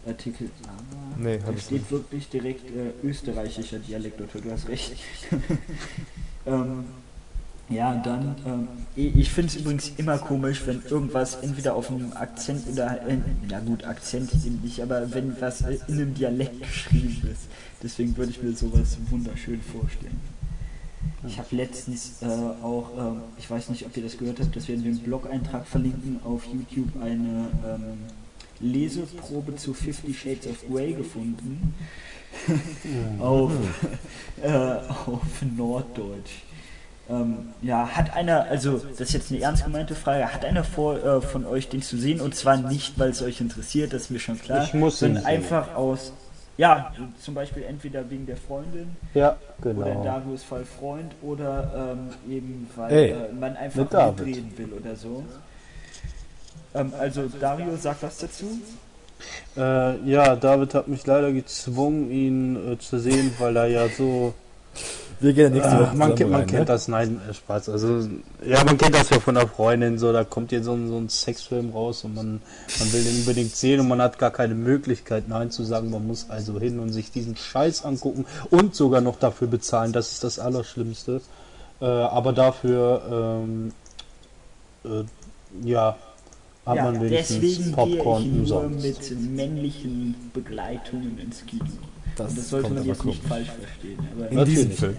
[0.07, 1.91] Artikel, aber Nee, da steht nicht.
[1.91, 4.95] wirklich direkt äh, österreichischer Dialektautor, du hast recht.
[6.47, 6.85] ähm,
[7.71, 12.67] ja, dann, ähm, ich finde es übrigens immer komisch, wenn irgendwas entweder auf einem Akzent
[12.71, 13.17] oder, äh,
[13.49, 14.31] na gut, Akzent
[14.63, 17.43] nicht, aber wenn was in einem Dialekt geschrieben ist.
[17.81, 20.19] Deswegen würde ich mir sowas wunderschön vorstellen.
[21.27, 24.67] Ich habe letztens äh, auch, ähm, ich weiß nicht, ob ihr das gehört habt, das
[24.67, 27.97] werden wir im Blog-Eintrag verlinken, auf YouTube eine ähm,
[28.59, 31.73] Leseprobe zu Fifty Shades of Grey gefunden.
[33.19, 33.51] auf,
[34.41, 35.21] äh, auf
[35.55, 36.43] Norddeutsch.
[37.11, 40.95] Ähm, ja, hat einer, also das ist jetzt eine ernst gemeinte Frage, hat einer vor,
[41.03, 42.21] äh, von euch den zu sehen?
[42.21, 45.07] Und zwar nicht, weil es euch interessiert, das ist mir schon klar, Ich muss ihn
[45.15, 45.33] sondern sehen.
[45.33, 46.13] einfach aus,
[46.57, 50.03] ja, zum Beispiel entweder wegen der Freundin Ja, oder in genau.
[50.03, 51.95] Darius Fall Freund oder
[52.27, 53.83] ähm, eben weil Ey, äh, man einfach
[54.17, 55.23] mitreden will oder so.
[56.73, 58.45] Ähm, also Dario sagt was dazu.
[59.57, 64.33] Äh, ja, David hat mich leider gezwungen, ihn äh, zu sehen, weil er ja so.
[65.21, 66.65] Wir gehen nächste Äh, Woche man zusammen kennt, man rein, kennt ne?
[66.65, 67.69] das, nein, äh, Spaß.
[67.69, 68.07] Also,
[68.45, 70.97] ja, man kennt das ja von der Freundin, so, da kommt jetzt so ein, so
[70.97, 72.41] ein Sexfilm raus und man,
[72.79, 75.91] man will den unbedingt sehen und man hat gar keine Möglichkeit, Nein zu sagen.
[75.91, 79.91] Man muss also hin und sich diesen Scheiß angucken und sogar noch dafür bezahlen.
[79.93, 81.21] Das ist das Allerschlimmste.
[81.79, 83.71] Äh, aber dafür, ähm,
[84.83, 85.03] äh,
[85.63, 85.97] ja,
[86.65, 89.11] hat ja, man wenigstens deswegen gehe Popcorn ich nur umsonst.
[89.11, 91.65] mit männlichen Begleitungen ins Kino.
[92.15, 93.99] Das, das sollte man jetzt nicht falsch verstehen.
[94.15, 94.71] Aber In diesem.
[94.71, 94.97] Film.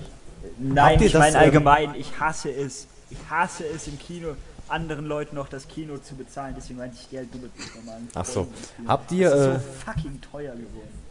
[0.58, 2.86] Nein, ich das, meine ähm, allgemein, ich hasse es.
[3.10, 4.28] Ich hasse es im Kino,
[4.68, 6.54] anderen Leuten noch das Kino zu bezahlen.
[6.56, 8.46] Deswegen meinte ich, halt du mit mir normalen Ach so.
[8.86, 11.02] Habt ihr, Das ist äh, so fucking teuer geworden.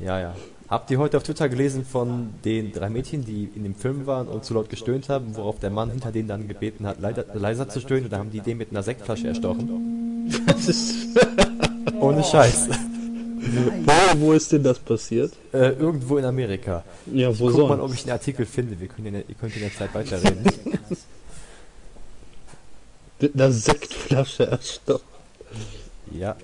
[0.00, 0.34] Ja, ja.
[0.68, 4.26] Habt ihr heute auf Twitter gelesen von den drei Mädchen, die in dem Film waren
[4.26, 7.68] und zu laut gestöhnt haben, worauf der Mann hinter denen dann gebeten hat, leider, leiser
[7.68, 10.28] zu stöhnen und dann haben die den mit einer Sektflasche erstochen?
[10.46, 11.16] Das ist,
[12.00, 12.68] Ohne Scheiß.
[13.84, 15.32] Wo, wo ist denn das passiert?
[15.52, 16.84] Äh, irgendwo in Amerika.
[17.12, 17.82] Ja, wo Guck mal, sonst?
[17.82, 18.78] ob ich einen Artikel finde.
[18.80, 20.44] Wir können in der, ihr könnt in der Zeit weiterreden.
[23.20, 25.02] Mit einer Sektflasche erstochen.
[26.12, 26.36] ja.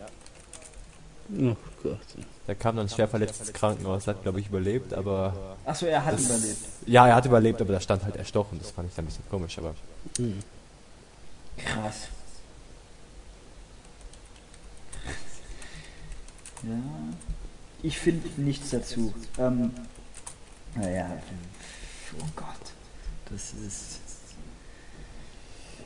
[1.39, 1.99] Oh Gott.
[2.47, 6.15] Der kam dann schwer verletzt ins Krankenhaus, hat glaube ich überlebt, aber Achso, er hat
[6.15, 6.59] Das- überlebt.
[6.87, 8.59] ja, er hat überlebt, aber da stand halt erstochen.
[8.61, 9.75] Das fand ich dann ein bisschen komisch, aber
[11.57, 12.09] Krass.
[16.65, 16.79] Ja.
[17.83, 19.13] Ich finde nichts dazu.
[19.39, 19.71] Ähm,
[20.75, 21.11] naja,
[22.21, 22.47] oh Gott.
[23.31, 23.99] Das ist.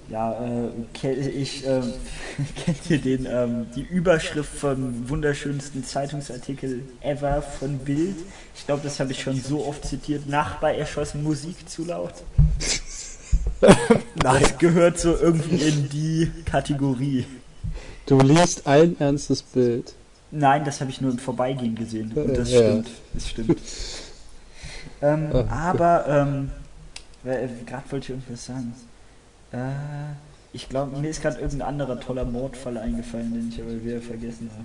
[0.09, 1.83] Ja, äh, ke- ich äh,
[2.65, 8.15] kennt ihr den ähm, die Überschrift vom wunderschönsten Zeitungsartikel ever von Bild?
[8.55, 10.29] Ich glaube, das habe ich schon so oft zitiert.
[10.29, 12.15] Nachbar erschossen, Musik zu laut.
[14.17, 17.25] Das gehört so irgendwie in die Kategorie.
[18.05, 19.95] Du liest ein ernstes Bild.
[20.31, 22.13] Nein, das habe ich nur im Vorbeigehen gesehen.
[22.13, 22.59] Und das Ja.
[22.61, 22.89] stimmt.
[23.15, 23.61] Das stimmt.
[25.03, 26.51] ähm, Ach, aber, ähm,
[27.25, 28.75] gerade wollte ich irgendwas sagen.
[29.53, 29.59] Äh,
[30.53, 34.51] ich glaube, mir ist gerade irgendein anderer toller Mordfall eingefallen, den ich aber wieder vergessen
[34.53, 34.65] habe.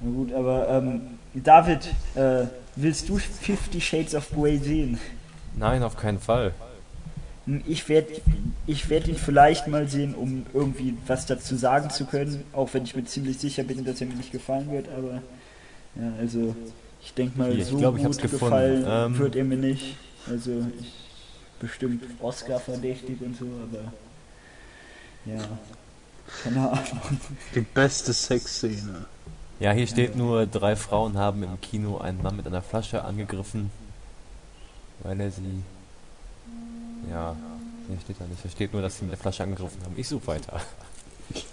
[0.00, 1.00] Na gut, aber ähm,
[1.34, 2.46] David, äh,
[2.76, 4.98] willst du Fifty Shades of Grey sehen?
[5.56, 6.52] nein, auf keinen Fall.
[7.66, 8.08] Ich werde
[8.66, 12.84] ich werd ihn vielleicht mal sehen, um irgendwie was dazu sagen zu können, auch wenn
[12.84, 15.22] ich mir ziemlich sicher bin, dass er mir nicht gefallen wird, aber
[15.96, 16.54] ja, also
[17.02, 19.96] ich denke mal, ich so glaub, gut gefallen Ähm, wird er mir nicht.
[20.28, 20.92] Also ich
[21.58, 23.92] bestimmt Oscar verdächtig und so, aber
[25.26, 25.42] ja,
[26.44, 27.20] keine Ahnung.
[27.54, 29.06] Die beste Sexszene.
[29.58, 33.70] Ja, hier steht nur, drei Frauen haben im Kino einen Mann mit einer Flasche angegriffen,
[35.02, 35.62] weil er sie...
[37.10, 37.36] Ja,
[37.88, 38.42] hier steht da nicht.
[38.42, 39.94] Hier steht nur, dass sie mit der Flasche angegriffen haben.
[39.96, 40.60] Ich suche weiter.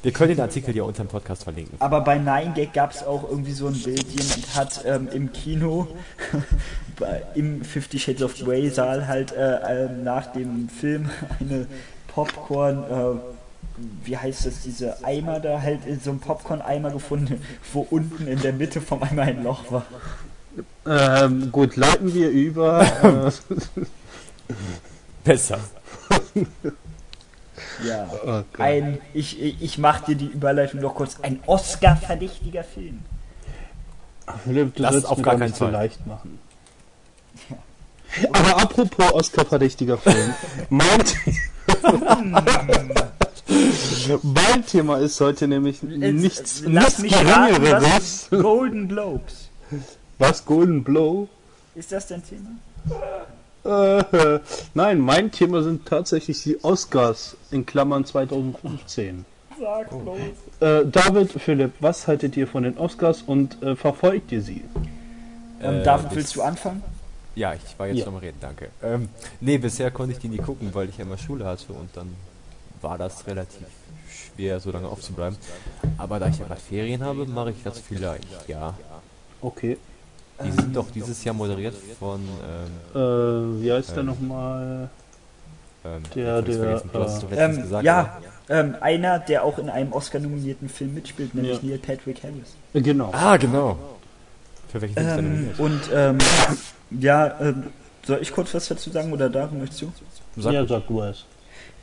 [0.03, 1.79] Wir können den Artikel ja unter dem Podcast verlinken.
[1.79, 5.31] Aber bei Nine Gag gab es auch irgendwie so ein Bild, jemand hat ähm, im
[5.31, 5.87] Kino,
[6.99, 11.65] bei, im Fifty Shades of Grey Saal halt äh, ähm, nach dem Film eine
[12.07, 13.19] Popcorn, äh,
[14.03, 17.41] wie heißt das, diese Eimer da halt, in so einem Popcorn-Eimer gefunden,
[17.71, 19.85] wo unten in der Mitte vom Eimer ein Loch war.
[20.85, 23.31] Ähm, gut, leiten wir über.
[25.23, 25.59] äh, Besser.
[27.83, 28.09] Ja.
[28.25, 28.43] oh.
[28.61, 33.01] Ein, ich, ich mach dir die Überleitung noch kurz, ein Oscar-verdächtiger Film.
[34.43, 35.73] Philipp, du Das sollst auf gar keinen nicht so Fall.
[35.73, 36.39] leicht machen.
[38.33, 40.33] Aber apropos Oscar-verdächtiger Film.
[40.69, 41.03] mein,
[44.23, 48.27] mein Thema ist heute nämlich nichts, Lass nichts mich raten, Geringeres.
[48.29, 49.49] was Golden Globes.
[50.17, 50.45] Was?
[50.45, 51.27] Golden Blow?
[51.75, 52.49] Ist das dein Thema?
[53.65, 54.39] Äh,
[54.73, 59.25] nein, mein Thema sind tatsächlich die Oscars in Klammern 2015.
[59.59, 60.17] Sag bloß.
[60.61, 64.63] Äh, David, Philipp, was haltet ihr von den Oscars und äh, verfolgt ihr sie?
[65.61, 66.81] Ähm, Äh, David, willst du anfangen?
[67.35, 68.05] Ja, ich war jetzt Ja.
[68.05, 68.69] noch mal reden, danke.
[68.81, 69.09] Ähm,
[69.41, 72.13] nee, bisher konnte ich die nie gucken, weil ich ja immer Schule hatte und dann
[72.81, 73.59] war das relativ
[74.09, 75.37] schwer, so lange aufzubleiben.
[75.97, 78.73] Aber da ich ja gerade Ferien habe, mache ich das vielleicht, ja.
[79.41, 79.77] Okay.
[80.43, 82.21] Die sind doch dieses Jahr moderiert von,
[82.95, 84.89] ähm, Äh, wie heißt der Ähm, nochmal?
[85.85, 88.19] ähm, Der- der, äh, Ähm, gesagt, ja,
[88.49, 91.69] ähm, einer, der auch in einem Oscar-nominierten Film mitspielt, nämlich Ja.
[91.69, 92.55] Neil Patrick Harris.
[92.73, 93.09] Äh, genau.
[93.13, 93.77] Ah, genau.
[94.71, 95.59] Für welchen der Ähm, nominiert?
[95.59, 96.17] und ähm,
[96.91, 97.63] ja, ähm,
[98.05, 99.91] soll ich kurz was dazu sagen oder David möchtest du?
[100.37, 101.25] Sag ja, sag du es.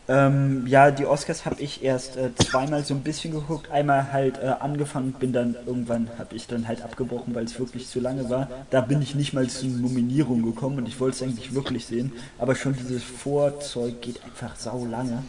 [0.09, 3.70] Ähm, ja, die Oscars habe ich erst äh, zweimal so ein bisschen geguckt.
[3.70, 7.88] Einmal halt äh, angefangen, bin dann irgendwann habe ich dann halt abgebrochen, weil es wirklich
[7.88, 8.48] zu lange war.
[8.70, 12.12] Da bin ich nicht mal zu Nominierung gekommen und ich wollte es eigentlich wirklich sehen.
[12.38, 15.24] Aber schon dieses Vorzeug geht einfach sau lange.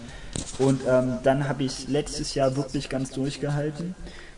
[0.60, 3.96] Und ähm, dann habe ich letztes Jahr wirklich ganz durchgehalten.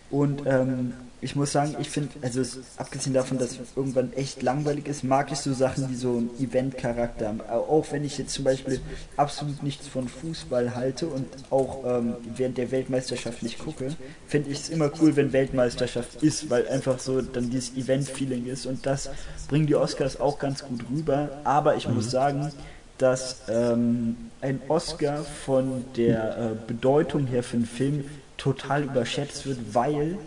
[0.09, 4.41] Und ähm, ich muss sagen, ich finde, also es, abgesehen davon, dass es irgendwann echt
[4.41, 7.41] langweilig ist, mag ich so Sachen, die so einen Event-Charakter haben.
[7.41, 8.79] Auch wenn ich jetzt zum Beispiel
[9.17, 13.95] absolut nichts von Fußball halte und auch ähm, während der Weltmeisterschaft nicht gucke,
[14.27, 18.65] finde ich es immer cool, wenn Weltmeisterschaft ist, weil einfach so dann dieses Event-Feeling ist
[18.65, 19.09] und das
[19.49, 21.29] bringen die Oscars auch ganz gut rüber.
[21.43, 22.51] Aber ich muss sagen,
[22.97, 28.05] dass ähm, ein Oscar von der äh, Bedeutung her für einen Film
[28.37, 30.17] total überschätzt wird, weil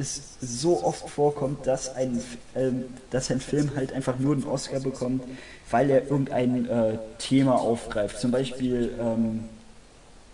[0.00, 2.20] es so oft vorkommt, dass ein,
[2.54, 5.22] ähm, dass ein Film halt einfach nur einen Oscar bekommt,
[5.70, 8.18] weil er irgendein äh, Thema aufgreift.
[8.18, 9.44] Zum Beispiel, ähm,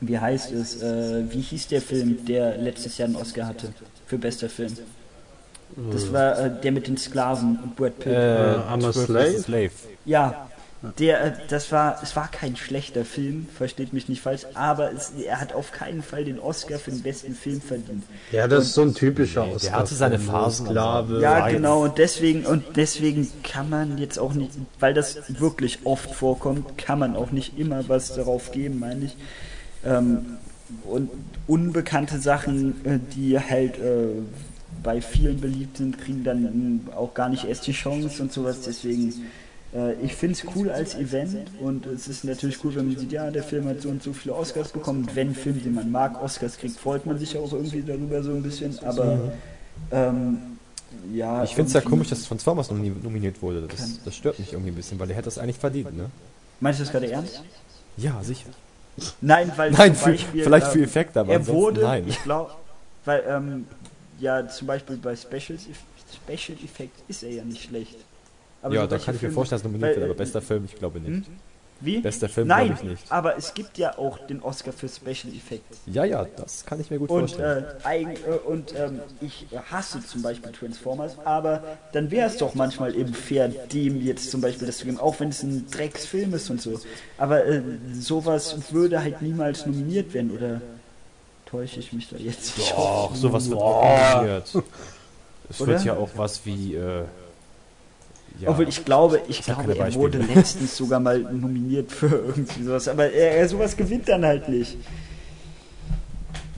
[0.01, 3.73] wie heißt es, äh, wie hieß der Film, der letztes Jahr einen Oscar hatte
[4.07, 4.77] für bester Film?
[5.93, 8.12] Das war äh, der mit den Sklaven und Brad Pitt.
[8.12, 9.41] Äh, I'm a 12 is Slave?
[9.43, 9.71] Slave.
[10.05, 10.49] Ja,
[10.99, 15.12] der, äh, das war, es war kein schlechter Film, versteht mich nicht falsch, aber es,
[15.18, 18.05] er hat auf keinen Fall den Oscar für den besten Film verdient.
[18.31, 19.79] Ja, das ist so ein typischer Nee, der Oscar.
[19.79, 21.20] hatte seine Phasen, Sklave.
[21.20, 21.53] Ja, Weiß.
[21.55, 26.77] genau, und deswegen, und deswegen kann man jetzt auch nicht, weil das wirklich oft vorkommt,
[26.79, 29.16] kann man auch nicht immer was darauf geben, meine ich.
[29.85, 30.39] Ähm,
[30.85, 31.11] und
[31.47, 34.09] unbekannte Sachen, äh, die halt äh,
[34.83, 38.61] bei vielen beliebt sind, kriegen dann auch gar nicht erst die Chance und sowas.
[38.62, 39.14] Deswegen, äh,
[40.03, 43.31] ich finde es cool als Event und es ist natürlich cool, wenn man sieht, ja,
[43.31, 45.01] der Film hat so und so viele Oscars bekommen.
[45.03, 48.23] Und wenn ein Film, den man mag, Oscars kriegt, freut man sich auch irgendwie darüber
[48.23, 48.79] so ein bisschen.
[48.85, 49.33] Aber
[49.91, 50.39] ähm,
[51.12, 53.67] ja, Ich finde es ja komisch, dass Transformers nomini nominiert wurde.
[53.67, 56.11] Das, das stört mich irgendwie ein bisschen, weil der hätte das eigentlich verdient, ne?
[56.61, 57.43] Meinst du das gerade ernst?
[57.97, 58.49] Ja, sicher.
[59.21, 62.05] Nein, weil Nein, für, Beispiel, vielleicht ähm, für Effekte, aber er wurde, nein.
[62.07, 62.53] ich glaube,
[63.05, 63.67] weil ähm,
[64.19, 67.97] ja zum Beispiel bei Special, Special Effects ist er ja nicht schlecht.
[68.67, 70.19] Aber ja, so da kann ich mir Filme- vorstellen, dass nominiert weil, wird, aber äh,
[70.19, 71.27] bester Film, ich glaube nicht.
[71.27, 71.37] Hm?
[71.79, 71.99] Wie?
[72.01, 73.12] Bester Film glaube ich nicht.
[73.12, 75.81] aber es gibt ja auch den Oscar für Special Effects.
[75.85, 77.64] Ja, ja, das kann ich mir gut Und, vorstellen.
[77.83, 81.62] äh, eigen, äh, und ähm, ich hasse zum Beispiel Transformers, aber
[81.93, 85.21] dann wäre es doch manchmal eben fair, dem jetzt zum Beispiel das zu geben, auch
[85.21, 86.81] wenn es ein Drecksfilm ist und so.
[87.19, 87.61] Aber äh,
[88.01, 90.62] sowas würde halt niemals nominiert werden, oder
[91.45, 92.55] täusche ich mich da jetzt?
[92.59, 94.51] Doch, sowas wird nominiert.
[95.51, 97.03] Es wird ja auch was wie, äh,
[98.41, 102.87] ja, Obwohl ich glaube, ich glaube, er wurde letztens sogar mal nominiert für irgendwie sowas,
[102.89, 104.76] aber er, er sowas gewinnt dann halt nicht.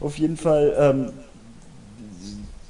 [0.01, 1.13] Auf jeden Fall, ähm,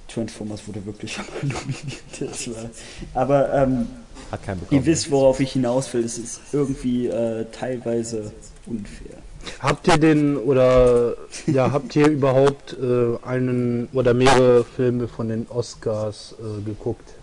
[0.09, 2.03] Transformers wurde wirklich schon mal nominiert.
[2.21, 2.71] Das war,
[3.15, 3.87] aber ähm,
[4.31, 4.81] hat keinen bekommen.
[4.81, 6.05] ihr wisst, worauf ich hinaus will.
[6.05, 8.33] Es ist irgendwie äh, teilweise
[8.67, 9.17] unfair.
[9.61, 11.15] Habt ihr den oder
[11.47, 17.18] ja, habt ihr überhaupt äh, einen oder mehrere Filme von den Oscars äh, geguckt?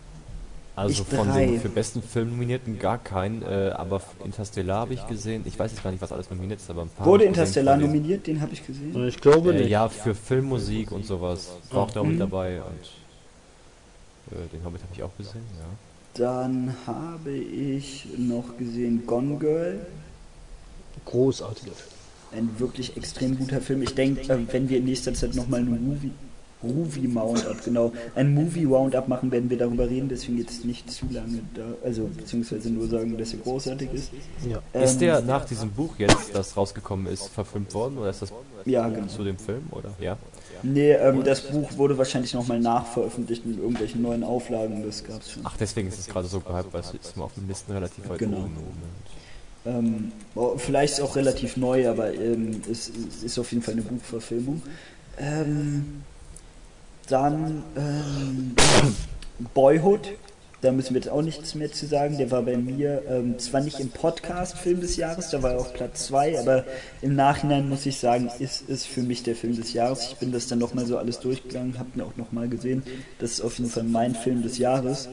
[0.77, 1.45] Also Ich von drei.
[1.45, 5.43] den für besten Film nominierten gar keinen, äh, aber Interstellar habe ich gesehen.
[5.45, 7.05] Ich weiß jetzt gar nicht, was alles nominiert ist, aber ein paar.
[7.05, 8.27] Wurde gesehen Interstellar den- nominiert?
[8.27, 9.07] Den habe ich gesehen.
[9.07, 9.69] Ich glaube Äh, nicht.
[9.69, 11.51] ja, für Filmmusik und sowas.
[11.71, 12.19] War auch da mit Mhm.
[12.19, 15.65] dabei und äh, den Hobbit habe ich auch gesehen, ja.
[16.15, 19.79] Dann habe ich noch gesehen Gone Girl.
[21.05, 21.71] Großartig.
[22.33, 23.81] Ein wirklich extrem guter Film.
[23.81, 26.11] Ich denke, äh, wenn wir in nächster Zeit nochmal eine Movie,
[26.61, 31.05] Movie Roundup, genau, ein Movie Roundup machen, werden wir darüber reden, deswegen jetzt nicht zu
[31.11, 34.11] lange da, also beziehungsweise nur sagen, dass er großartig ist.
[34.49, 34.61] Ja.
[34.81, 38.33] Ist Ähm, der nach diesem Buch jetzt, das rausgekommen ist, verfilmt worden oder ist das
[38.65, 39.05] Ja, genau.
[39.07, 39.91] zu dem Film oder?
[39.99, 40.17] Ja.
[40.63, 45.31] Nee, ähm, das Buch wurde wahrscheinlich nochmal nachveröffentlicht mit irgendwelchen neuen Auflagen, das gab es
[45.33, 45.43] schon.
[45.45, 48.09] Ach, deswegen ist es gerade so gehypt, weil es ist immer auf den Listen relativ
[48.09, 48.37] weit Genau.
[48.37, 48.51] oben.
[49.67, 53.73] Ähm, oh, vielleicht ist auch relativ neu, aber ähm, es, es ist auf jeden Fall
[53.73, 54.61] eine Buchverfilmung.
[55.19, 56.03] Ähm,
[57.07, 58.55] dann ähm,
[59.53, 60.11] Boyhood,
[60.61, 62.17] da müssen wir jetzt auch nichts mehr zu sagen.
[62.17, 65.59] Der war bei mir ähm, zwar nicht im Podcast Film des Jahres, da war er
[65.59, 66.65] auf Platz 2, aber
[67.01, 70.07] im Nachhinein muss ich sagen, ist es für mich der Film des Jahres.
[70.11, 72.83] Ich bin das dann nochmal so alles durchgegangen, habe ihn auch nochmal gesehen.
[73.19, 75.09] Das ist auf jeden Fall mein Film des Jahres.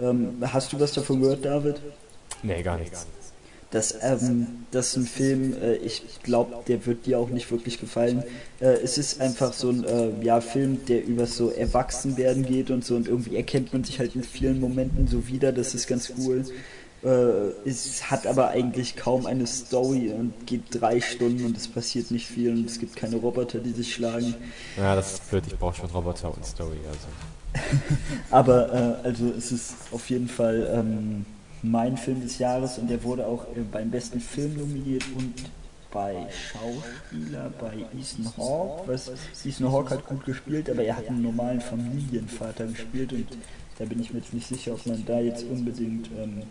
[0.00, 1.80] Ähm, hast du was davon gehört, David?
[2.42, 3.06] Nee, gar nichts.
[3.70, 7.78] Das, ähm, das ist ein Film, äh, ich glaube, der wird dir auch nicht wirklich
[7.78, 8.24] gefallen.
[8.58, 12.84] Äh, es ist einfach so ein äh, ja, Film, der über so Erwachsenwerden geht und
[12.84, 16.12] so und irgendwie erkennt man sich halt in vielen Momenten so wieder, das ist ganz
[16.18, 16.44] cool.
[17.04, 22.10] Äh, es hat aber eigentlich kaum eine Story und geht drei Stunden und es passiert
[22.10, 24.34] nicht viel und es gibt keine Roboter, die sich schlagen.
[24.76, 27.06] Ja, das ist blöd, ich brauche schon Roboter und Story, also.
[28.30, 31.24] Aber äh, also es ist auf jeden Fall ähm,
[31.62, 35.34] mein Film des Jahres und der wurde auch äh, beim besten Film nominiert und
[35.90, 38.88] bei Schauspieler bei Ethan Hawke.
[38.88, 39.10] Was
[39.44, 43.26] Ethan Hawke hat gut gespielt, aber er hat einen normalen Familienvater gespielt und
[43.78, 46.42] da bin ich mir jetzt nicht sicher, ob man da jetzt unbedingt ähm,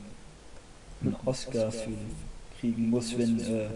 [1.01, 1.91] einen Oscar für
[2.59, 3.67] kriegen muss, wenn äh,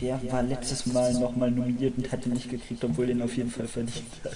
[0.00, 3.68] Wer war letztes Mal nochmal nominiert und hatte nicht gekriegt, obwohl den auf jeden Fall
[3.68, 4.32] verdient hat.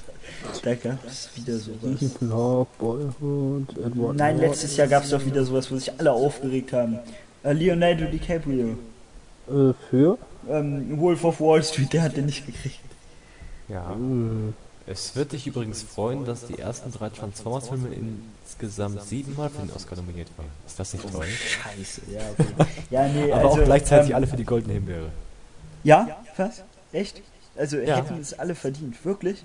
[0.62, 2.20] Da gab es wieder sowas.
[2.20, 6.72] Love, Boyhood, Edward Nein, letztes Jahr gab es doch wieder sowas, wo sich alle aufgeregt
[6.72, 6.98] haben.
[7.42, 8.76] Äh, Leonardo DiCaprio,
[9.48, 10.18] Äh, für?
[10.48, 12.78] ähm, Wolf of Wall Street, der hat den nicht gekriegt.
[13.68, 13.96] Ja.
[14.86, 19.96] Es wird dich übrigens freuen, dass die ersten drei Transformers-Filme insgesamt siebenmal für den Oscar
[19.96, 20.46] nominiert waren.
[20.66, 21.26] Ist das nicht toll?
[21.26, 22.70] Scheiße, ja, okay.
[22.90, 25.10] Ja, nee, Aber also, auch gleichzeitig ähm, alle für die Goldene Himbeere.
[25.84, 26.08] Ja?
[26.36, 26.62] Was?
[26.92, 27.20] Echt?
[27.56, 27.96] Also Ja.
[27.96, 29.44] hätten es alle verdient, wirklich?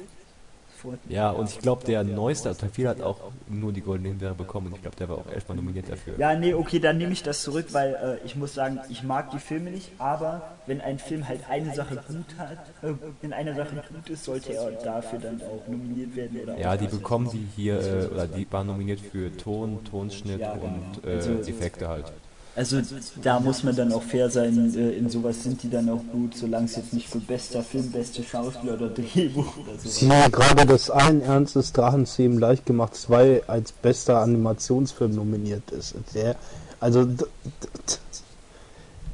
[1.07, 3.17] Ja, und ich glaube, der neueste 4 hat auch
[3.47, 6.15] nur die Goldene Himbeere bekommen und ich glaube, der war auch elfmal nominiert dafür.
[6.17, 9.31] Ja, nee, okay, dann nehme ich das zurück, weil äh, ich muss sagen, ich mag
[9.31, 13.55] die Filme nicht, aber wenn ein Film halt eine Sache gut hat, äh, in einer
[13.55, 17.47] Sache gut ist, sollte er dafür dann auch nominiert werden oder Ja, die bekommen die
[17.55, 20.65] hier, äh, oder die waren nominiert für Ton, Tonschnitt Ja, genau.
[20.65, 22.11] und äh, Also- Effekte halt.
[22.55, 22.79] Also
[23.23, 26.35] da muss man dann auch fair sein, äh, in sowas sind die dann auch gut,
[26.37, 29.89] solange es jetzt nicht für bester Film, beste Schauspieler oder Drehbuch oder so.
[29.89, 35.95] Sie haben gerade das Allen Ernstes Drachenzähmen leicht gemacht 2 als bester Animationsfilm nominiert ist.
[36.13, 36.35] Der,
[36.79, 37.97] also, d- d- d-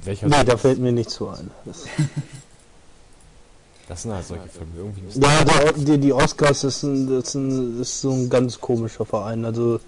[0.04, 1.50] Welcher nee, da fällt mir nichts zu ein.
[1.64, 1.86] Das,
[3.88, 4.72] Das sind halt solche Filme.
[4.78, 8.60] Irgendwie müssen ja, die, die Oscars ist, ein, das ist, ein, ist so ein ganz
[8.60, 9.46] komischer Verein.
[9.46, 9.80] Also,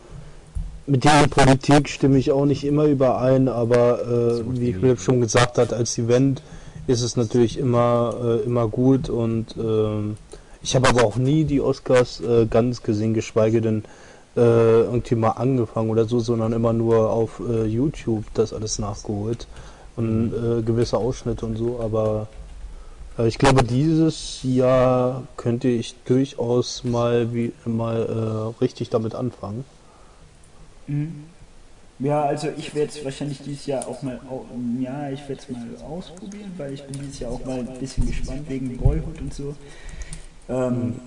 [0.92, 5.58] mit der Politik stimme ich auch nicht immer überein, aber äh, wie Philipp schon gesagt
[5.58, 6.42] hat, als Event
[6.86, 10.18] ist es natürlich immer, äh, immer gut und ähm,
[10.62, 13.86] ich habe aber auch nie die Oscars äh, ganz gesehen, geschweige denn
[14.36, 19.48] äh, irgendwie mal angefangen oder so, sondern immer nur auf äh, YouTube das alles nachgeholt
[19.96, 22.28] und äh, gewisse Ausschnitte und so, aber
[23.18, 29.64] äh, ich glaube, dieses Jahr könnte ich durchaus mal wie mal äh, richtig damit anfangen.
[30.88, 31.26] Mhm.
[32.00, 34.20] Ja, also ich werde es wahrscheinlich dieses Jahr auch mal,
[34.80, 38.08] ja, ich werde es mal ausprobieren, weil ich bin dieses Jahr auch mal ein bisschen
[38.08, 39.56] gespannt wegen Boyhood und so.
[40.50, 41.00] Ähm,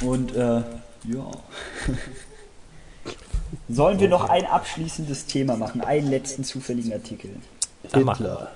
[0.00, 0.62] und äh,
[1.04, 1.30] ja.
[3.68, 7.30] Sollen wir noch ein abschließendes Thema machen, einen letzten zufälligen Artikel?
[7.82, 8.50] Hitler.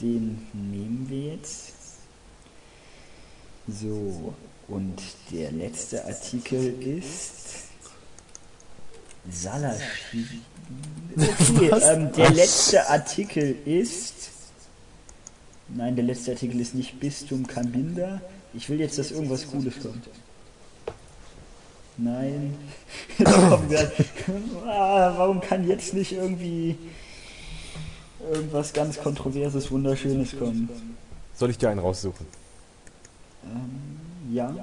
[0.00, 1.72] Den nehmen wir jetzt.
[3.66, 4.34] So,
[4.68, 5.00] und
[5.32, 7.68] der letzte Artikel ist
[9.30, 10.26] Salashi.
[11.16, 14.30] Okay, ähm, der letzte Artikel ist.
[15.68, 18.20] Nein, der letzte Artikel ist nicht Bistum Kabinda.
[18.52, 20.08] Ich will jetzt, dass irgendwas Cooles kommt.
[21.96, 22.54] Nein.
[24.66, 26.76] Ah, warum kann jetzt nicht irgendwie
[28.32, 30.96] irgendwas ganz Kontroverses, Wunderschönes kommen?
[31.34, 32.26] Soll ich dir einen raussuchen?
[33.44, 34.54] Ähm, ja.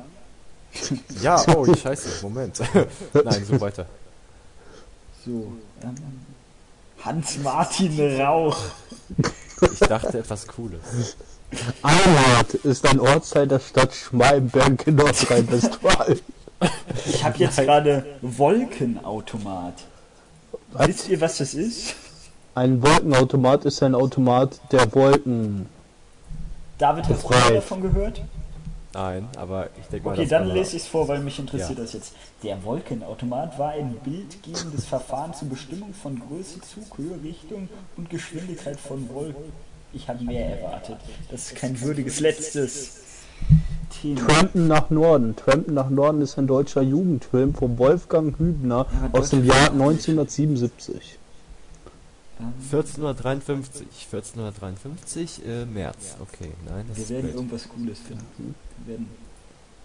[1.21, 2.59] Ja, oh, scheiße, Moment.
[3.13, 3.85] Nein, so weiter.
[5.25, 5.51] So.
[5.83, 5.95] Ähm,
[7.03, 8.57] Hans-Martin Rauch.
[9.61, 11.15] Ich dachte etwas Cooles.
[11.81, 16.19] Einhard ist ein Ortsteil der Stadt Schmallenberg in Nordrhein-Westfalen.
[17.05, 19.73] Ich habe jetzt gerade Wolkenautomat.
[20.73, 21.95] Wisst ihr, was das ist?
[22.55, 25.67] Ein Wolkenautomat ist ein Automat der Wolken.
[26.77, 28.21] David, hast du davon gehört?
[28.93, 31.83] Nein, aber ich denke mal, Okay, dann lese ich es vor, weil mich interessiert Ja.
[31.83, 32.13] das jetzt.
[32.43, 39.07] Der Wolkenautomat war ein bildgebendes Verfahren zur Bestimmung von Größe, Zughöhe, Richtung und Geschwindigkeit von
[39.13, 39.53] Wolken.
[39.93, 40.97] Ich habe mehr erwartet.
[41.29, 42.99] Das ist kein würdiges letztes
[44.01, 44.27] Thema.
[44.27, 45.35] Trampen nach Norden.
[45.35, 49.83] Trampen nach Norden ist ein deutscher Jugendfilm von Wolfgang Hübner Ja, aus dem Jahr Filme.
[49.83, 51.17] 1977.
[52.71, 53.87] 1453.
[54.11, 56.15] 1453, äh, März.
[56.19, 57.35] Okay, nein, das Wir ist werden blöd.
[57.35, 58.55] irgendwas Cooles finden.
[58.85, 59.09] Wir werden,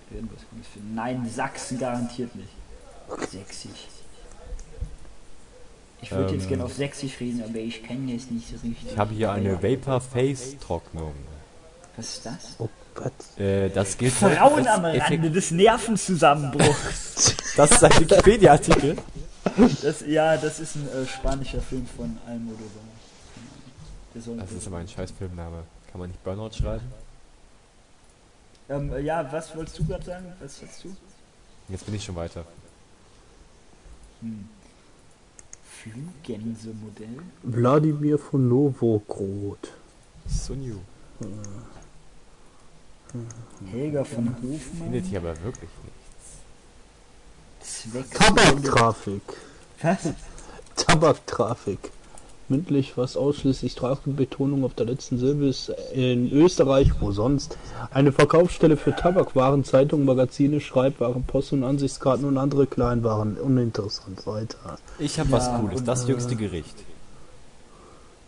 [0.08, 0.94] wir werden was Cooles finden.
[0.94, 2.48] Nein, Sachsen garantiert nicht.
[3.30, 3.88] Sächsisch.
[6.02, 8.92] Ich würde jetzt Ähm, gerne auf Sächsisch reden, aber ich kann jetzt nicht so richtig.
[8.92, 11.12] Ich habe hier eine Vapor Face Trocknung.
[11.96, 12.56] Was ist das?
[12.58, 13.12] Oh Gott.
[13.40, 17.34] Äh, das gilt Frauen als am Effekt- Rande des Nervenzusammenbruchs.
[17.56, 18.96] Das ist ein Wikipedia-Artikel.
[19.82, 22.82] Das, ja, das ist ein äh, spanischer Film von Almodovar.
[24.14, 25.62] Das ist aber ein scheiß Filmname.
[25.90, 26.86] Kann man nicht Burnout schreiben?
[28.68, 30.32] ähm, ja, was wolltest du gerade sagen?
[30.40, 30.96] Was hast du?
[31.68, 32.44] Jetzt bin ich schon weiter.
[34.20, 34.48] Hm.
[35.64, 37.18] Fluggänse-Modell?
[37.42, 39.70] Wladimir von Novogrod.
[40.26, 40.78] Sunyu.
[43.70, 44.58] Helga von Hofmann?
[44.58, 45.95] Findet hier aber wirklich nichts.
[47.66, 48.10] Zweck.
[48.12, 49.22] Tabaktrafik.
[49.82, 50.12] Was?
[50.76, 51.90] Tabaktrafik.
[52.48, 57.58] Mündlich fast ausschließlich Strafbetonung auf der letzten Silbe ist in Österreich, wo sonst,
[57.90, 63.36] eine Verkaufsstelle für Tabakwaren, Zeitungen, Magazine, Schreibwaren, Post- und Ansichtskarten und andere Kleinwaren.
[63.36, 64.78] Uninteressant weiter.
[65.00, 65.82] Ich habe Ja, was Cooles.
[65.82, 66.85] Das äh, jüngste Gericht.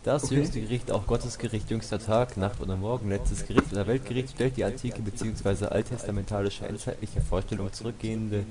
[0.03, 0.35] Das Okay.
[0.35, 4.55] jüngste Gericht, auch Gottes Gericht, jüngster Tag, Nacht oder Morgen, letztes Gericht oder Weltgericht, stellt
[4.55, 5.65] die antike bzw.
[5.65, 8.45] alttestamentalische endzeitliche Vorstellung zurückgehende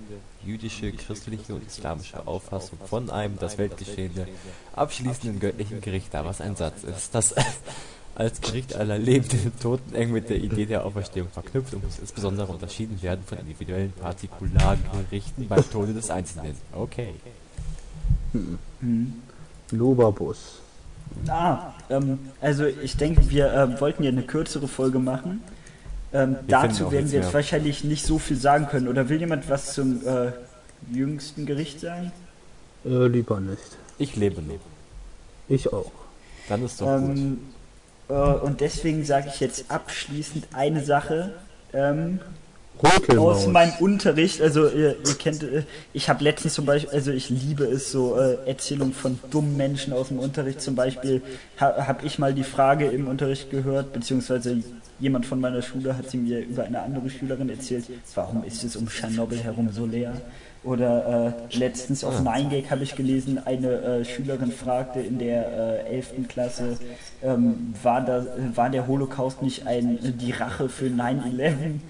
[0.45, 4.29] jüdische, christliche und islamische Auffassung von einem das Weltgeschehene
[4.77, 7.15] abschließenden göttlichen Gericht dar, was ein Satz ist.
[7.15, 7.35] Das
[8.15, 11.99] als Gericht aller Lebenden und Toten eng mit der Idee der Auferstehung verknüpft und muss
[11.99, 16.57] insbesondere unterschieden werden von individuellen Partikulargerichten beim Tode des Einzelnen.
[16.73, 17.15] Okay.
[18.33, 19.23] Hm.
[19.71, 20.61] Lobabus.
[21.29, 25.43] Ah, ähm, also ich denke, wir äh, wollten ja eine kürzere Folge machen.
[26.13, 28.89] Ähm, dazu werden wir jetzt wahrscheinlich nicht so viel sagen können.
[28.89, 30.33] Oder will jemand was zum äh,
[30.91, 32.13] jüngsten Gericht sagen?
[32.85, 33.77] Äh, lieber nicht.
[33.99, 34.55] Ich lebe noch.
[35.49, 35.91] Ich auch.
[36.49, 37.17] Dann ist doch gut.
[37.17, 37.39] Ähm,
[38.09, 41.35] äh, und deswegen sage ich jetzt abschließend eine Sache.
[41.73, 42.21] Ähm,
[42.83, 43.37] Ruckelmaus.
[43.37, 47.31] aus meinem Unterricht, also ihr, ihr kennt, äh, ich habe letztens zum Beispiel, also ich
[47.31, 50.61] liebe es, so äh, Erzählungen von dummen Menschen aus dem Unterricht.
[50.61, 51.23] Zum Beispiel
[51.61, 54.63] ha, habe ich mal die Frage im Unterricht gehört, beziehungsweise
[55.01, 58.77] jemand von meiner Schule hat sie mir über eine andere Schülerin erzählt, warum ist es
[58.77, 60.21] um Tschernobyl herum so leer?
[60.65, 65.97] Oder äh, letztens auf 9gag habe ich gelesen, eine äh, Schülerin fragte in der äh,
[65.97, 66.29] 11.
[66.29, 66.77] Klasse,
[67.23, 71.81] ähm, war, da, war der Holocaust nicht ein, die Rache für 9-11?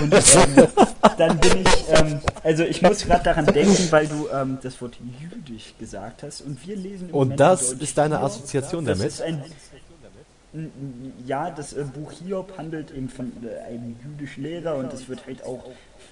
[0.00, 0.68] Und ähm,
[1.16, 4.98] dann bin ich, ähm, also ich muss gerade daran denken, weil du ähm, das Wort
[5.20, 8.20] jüdisch gesagt hast und wir lesen im Und Moment das ist deine.
[8.20, 9.12] Assoziation das damit?
[9.12, 9.42] Ist ein,
[11.26, 15.26] ja, das äh, Buch Hiob handelt eben von äh, einem jüdischen Lehrer und es wird
[15.26, 15.64] halt auch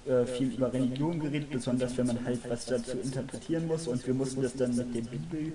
[0.08, 3.86] äh, viel über Religion geredet, besonders wenn man halt was dazu interpretieren muss.
[3.86, 5.52] Und wir mussten das dann mit der Bibel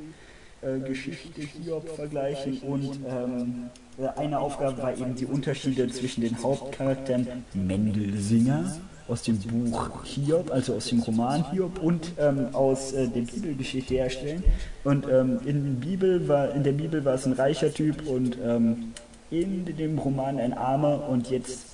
[0.62, 2.60] äh, Geschichte Hiob vergleichen.
[2.60, 8.76] Und ähm, äh, eine Aufgabe war eben die Unterschiede zwischen den Hauptcharakteren Mendelsinger
[9.08, 13.96] aus dem Buch Hiob, also aus dem Roman Hiob und ähm, aus äh, der Bibelgeschichte
[13.96, 14.44] herstellen.
[14.84, 18.94] Und ähm, in, Bibel war, in der Bibel war es ein reicher Typ und ähm,
[19.30, 21.10] in dem Roman ein armer.
[21.10, 21.73] Und jetzt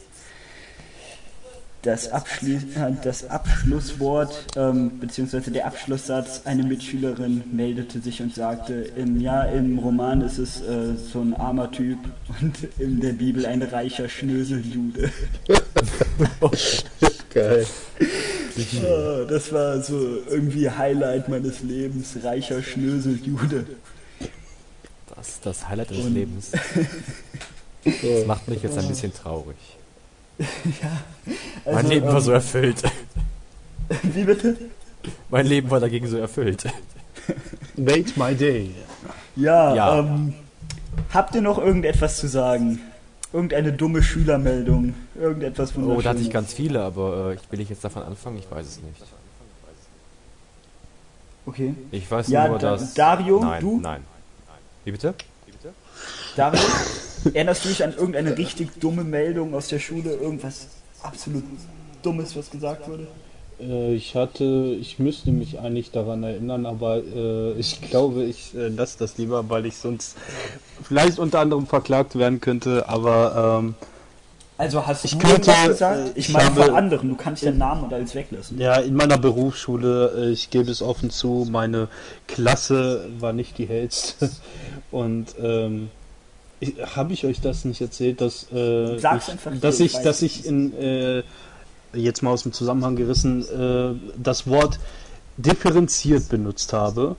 [1.81, 8.73] das, Abschli äh, das Abschlusswort ähm, beziehungsweise der Abschlusssatz, eine Mitschülerin meldete sich und sagte,
[8.73, 11.99] im ja im Roman ist es äh, so ein armer Typ
[12.41, 15.09] und in der Bibel ein reicher Schnöseljude.
[17.33, 17.65] Geil.
[18.83, 23.65] Ah, das war so irgendwie Highlight meines Lebens, reicher Schnöseljude.
[25.15, 26.51] Das, das Highlight des Lebens.
[27.85, 29.55] Das macht mich jetzt ein bisschen traurig.
[31.65, 32.81] mein Also, Leben war ähm, so erfüllt.
[34.03, 34.57] Wie bitte?
[35.29, 36.65] Mein Leben war dagegen so erfüllt.
[37.75, 38.71] Made my day.
[39.35, 39.99] Ja, Ja.
[39.99, 40.33] Ähm,
[41.13, 42.79] habt ihr noch irgendetwas zu sagen?
[43.31, 44.95] Irgendeine dumme Schülermeldung?
[45.19, 48.03] Irgendetwas von Oh, da hatte ich ganz viele, aber äh, ich will ich jetzt davon
[48.03, 48.37] anfangen?
[48.39, 49.01] Ich weiß es nicht.
[51.45, 51.73] Okay.
[51.91, 52.93] Ich weiß Ja, nur, da- dass...
[52.93, 53.79] Dario, nein, du?
[53.79, 54.03] Nein.
[54.83, 55.13] Wie bitte?
[56.35, 56.61] Dario,
[57.33, 60.13] erinnerst du dich an irgendeine richtig dumme Meldung aus der Schule?
[60.13, 60.67] Irgendwas
[61.03, 61.43] absolut
[62.01, 63.07] Dummes, was gesagt wurde?
[63.59, 68.69] Äh, ich hatte, ich müsste mich eigentlich daran erinnern, aber äh, ich glaube, ich äh,
[68.69, 70.15] lasse das lieber, weil ich sonst
[70.83, 73.75] vielleicht unter anderem verklagt werden könnte, aber ähm,
[74.57, 75.81] Also hast Ich du könnte, gesagt?
[75.81, 78.57] äh, Ich ich meine habe- von anderen, du kannst den Namen und alles weglassen.
[78.59, 81.89] ja, in meiner Berufsschule, äh, ich gebe es offen zu, meine
[82.27, 84.29] Klasse war nicht die hellste
[84.91, 85.89] und ähm,
[86.95, 90.73] habe ich euch das nicht erzählt, dass, äh, Sag's ich, dass ich dass ich in
[90.77, 91.23] äh,
[91.93, 94.79] jetzt mal aus dem Zusammenhang gerissen äh, das Wort
[95.37, 97.15] differenziert benutzt habe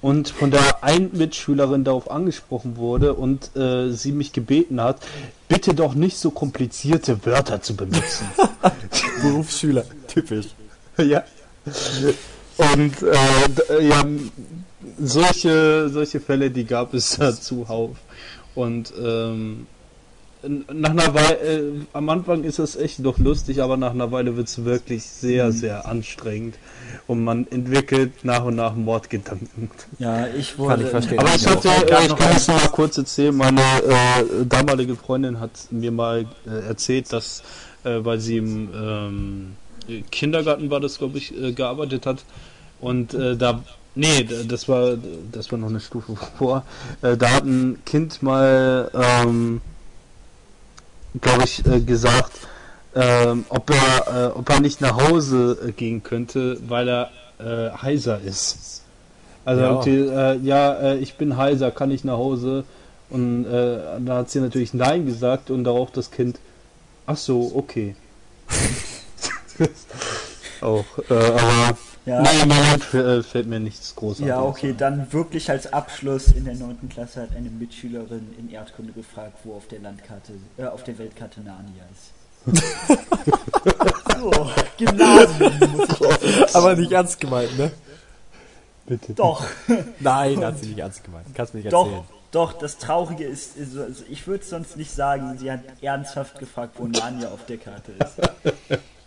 [0.00, 5.00] und von der einen Mitschülerin darauf angesprochen wurde und äh, sie mich gebeten hat,
[5.48, 8.26] bitte doch nicht so komplizierte Wörter zu benutzen.
[9.22, 9.84] Berufsschüler.
[10.08, 10.46] Typisch.
[10.98, 11.22] ja.
[12.56, 14.04] Und äh, ja,
[14.98, 17.96] solche, solche Fälle, die gab es da zuhauf.
[18.54, 19.66] Und ähm,
[20.72, 24.36] nach einer Weile, äh, am Anfang ist es echt noch lustig, aber nach einer Weile
[24.36, 26.56] wird es wirklich sehr, sehr anstrengend.
[27.06, 29.70] Und man entwickelt nach und nach Mordgedanken.
[29.98, 30.82] Ja, ich Kann wurde.
[30.84, 31.18] ich verstehen.
[31.20, 31.82] Aber ich Ja, hatte, auch.
[31.82, 36.26] äh, ich kann es noch mal kurz erzählen, meine äh, damalige Freundin hat mir mal
[36.46, 37.42] äh, erzählt, dass,
[37.84, 39.56] äh, weil sie im ähm,
[40.10, 42.24] Kindergarten war das, glaube ich, äh, gearbeitet hat
[42.80, 43.62] und äh, da,
[43.94, 44.96] nee, das war,
[45.30, 46.64] das war noch eine Stufe vor,
[47.02, 49.60] äh, da hat ein Kind mal, ähm,
[51.20, 52.32] glaube ich, äh, gesagt,
[52.94, 57.70] ähm, ob er, äh, ob er nicht nach Hause äh, gehen könnte, weil er äh,
[57.76, 58.82] heiser ist.
[59.44, 60.32] Also Ja.
[60.32, 62.64] äh, ja, ich bin heiser, kann ich nach Hause?
[63.10, 66.38] Und äh, da hat sie natürlich Nein gesagt und darauf das Kind,
[67.06, 67.94] ach so, okay.
[70.60, 72.20] Auch, äh, aber Ja.
[72.20, 74.28] nein, im Moment f- äh, fällt mir nichts Großartiges.
[74.28, 74.76] Ja, okay, ein.
[74.76, 76.88] dann wirklich als Abschluss in der 9.
[76.88, 81.40] Klasse hat eine Mitschülerin in Erdkunde gefragt, wo auf der Landkarte, äh, auf der Weltkarte
[81.42, 82.12] Narnia ist.
[84.20, 85.88] so, Gymnasium muss
[86.48, 87.70] ich Aber nicht ernst gemeint, ne?
[88.86, 89.12] Bitte.
[89.14, 89.44] Doch,
[90.00, 91.26] Nein, hat sie nicht ernst gemeint.
[91.34, 92.02] Kannst mir nicht erzählen.
[92.32, 95.52] doch, doch, das Traurige ist, ist so- also ich würde es sonst nicht sagen, sie
[95.52, 98.50] hat ernsthaft gefragt, wo Narnia auf der Karte ist.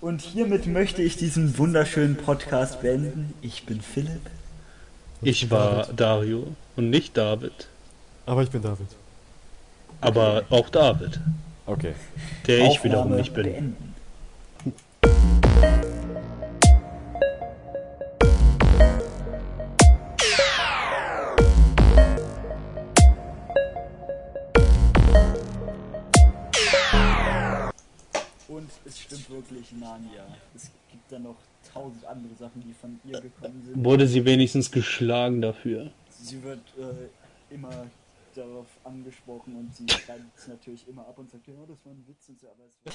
[0.02, 3.34] Und hiermit möchte ich diesen wunderschönen Podcast beenden.
[3.42, 4.22] Ich bin Philipp.
[5.22, 7.68] Ich war Dario und nicht David,
[8.26, 8.88] Aber ich bin David.
[10.02, 11.20] aber auch David.
[11.66, 11.94] Okay.
[12.46, 13.44] Der ich Aufnahme wiederum nicht bin.
[13.44, 13.96] Beenden.
[29.16, 30.28] Stimmt wirklich, Narnia.
[30.56, 31.38] Es gibt da noch
[31.74, 33.84] tausend andere Sachen, die von ihr gekommen sind.
[33.84, 35.92] Wurde sie wenigstens geschlagen dafür?
[36.10, 37.88] Sie wird äh, immer
[38.36, 42.04] darauf angesprochen und sie schreibt es natürlich immer ab und sagt, ja, das war ein
[42.08, 42.94] Witz und so, aber es war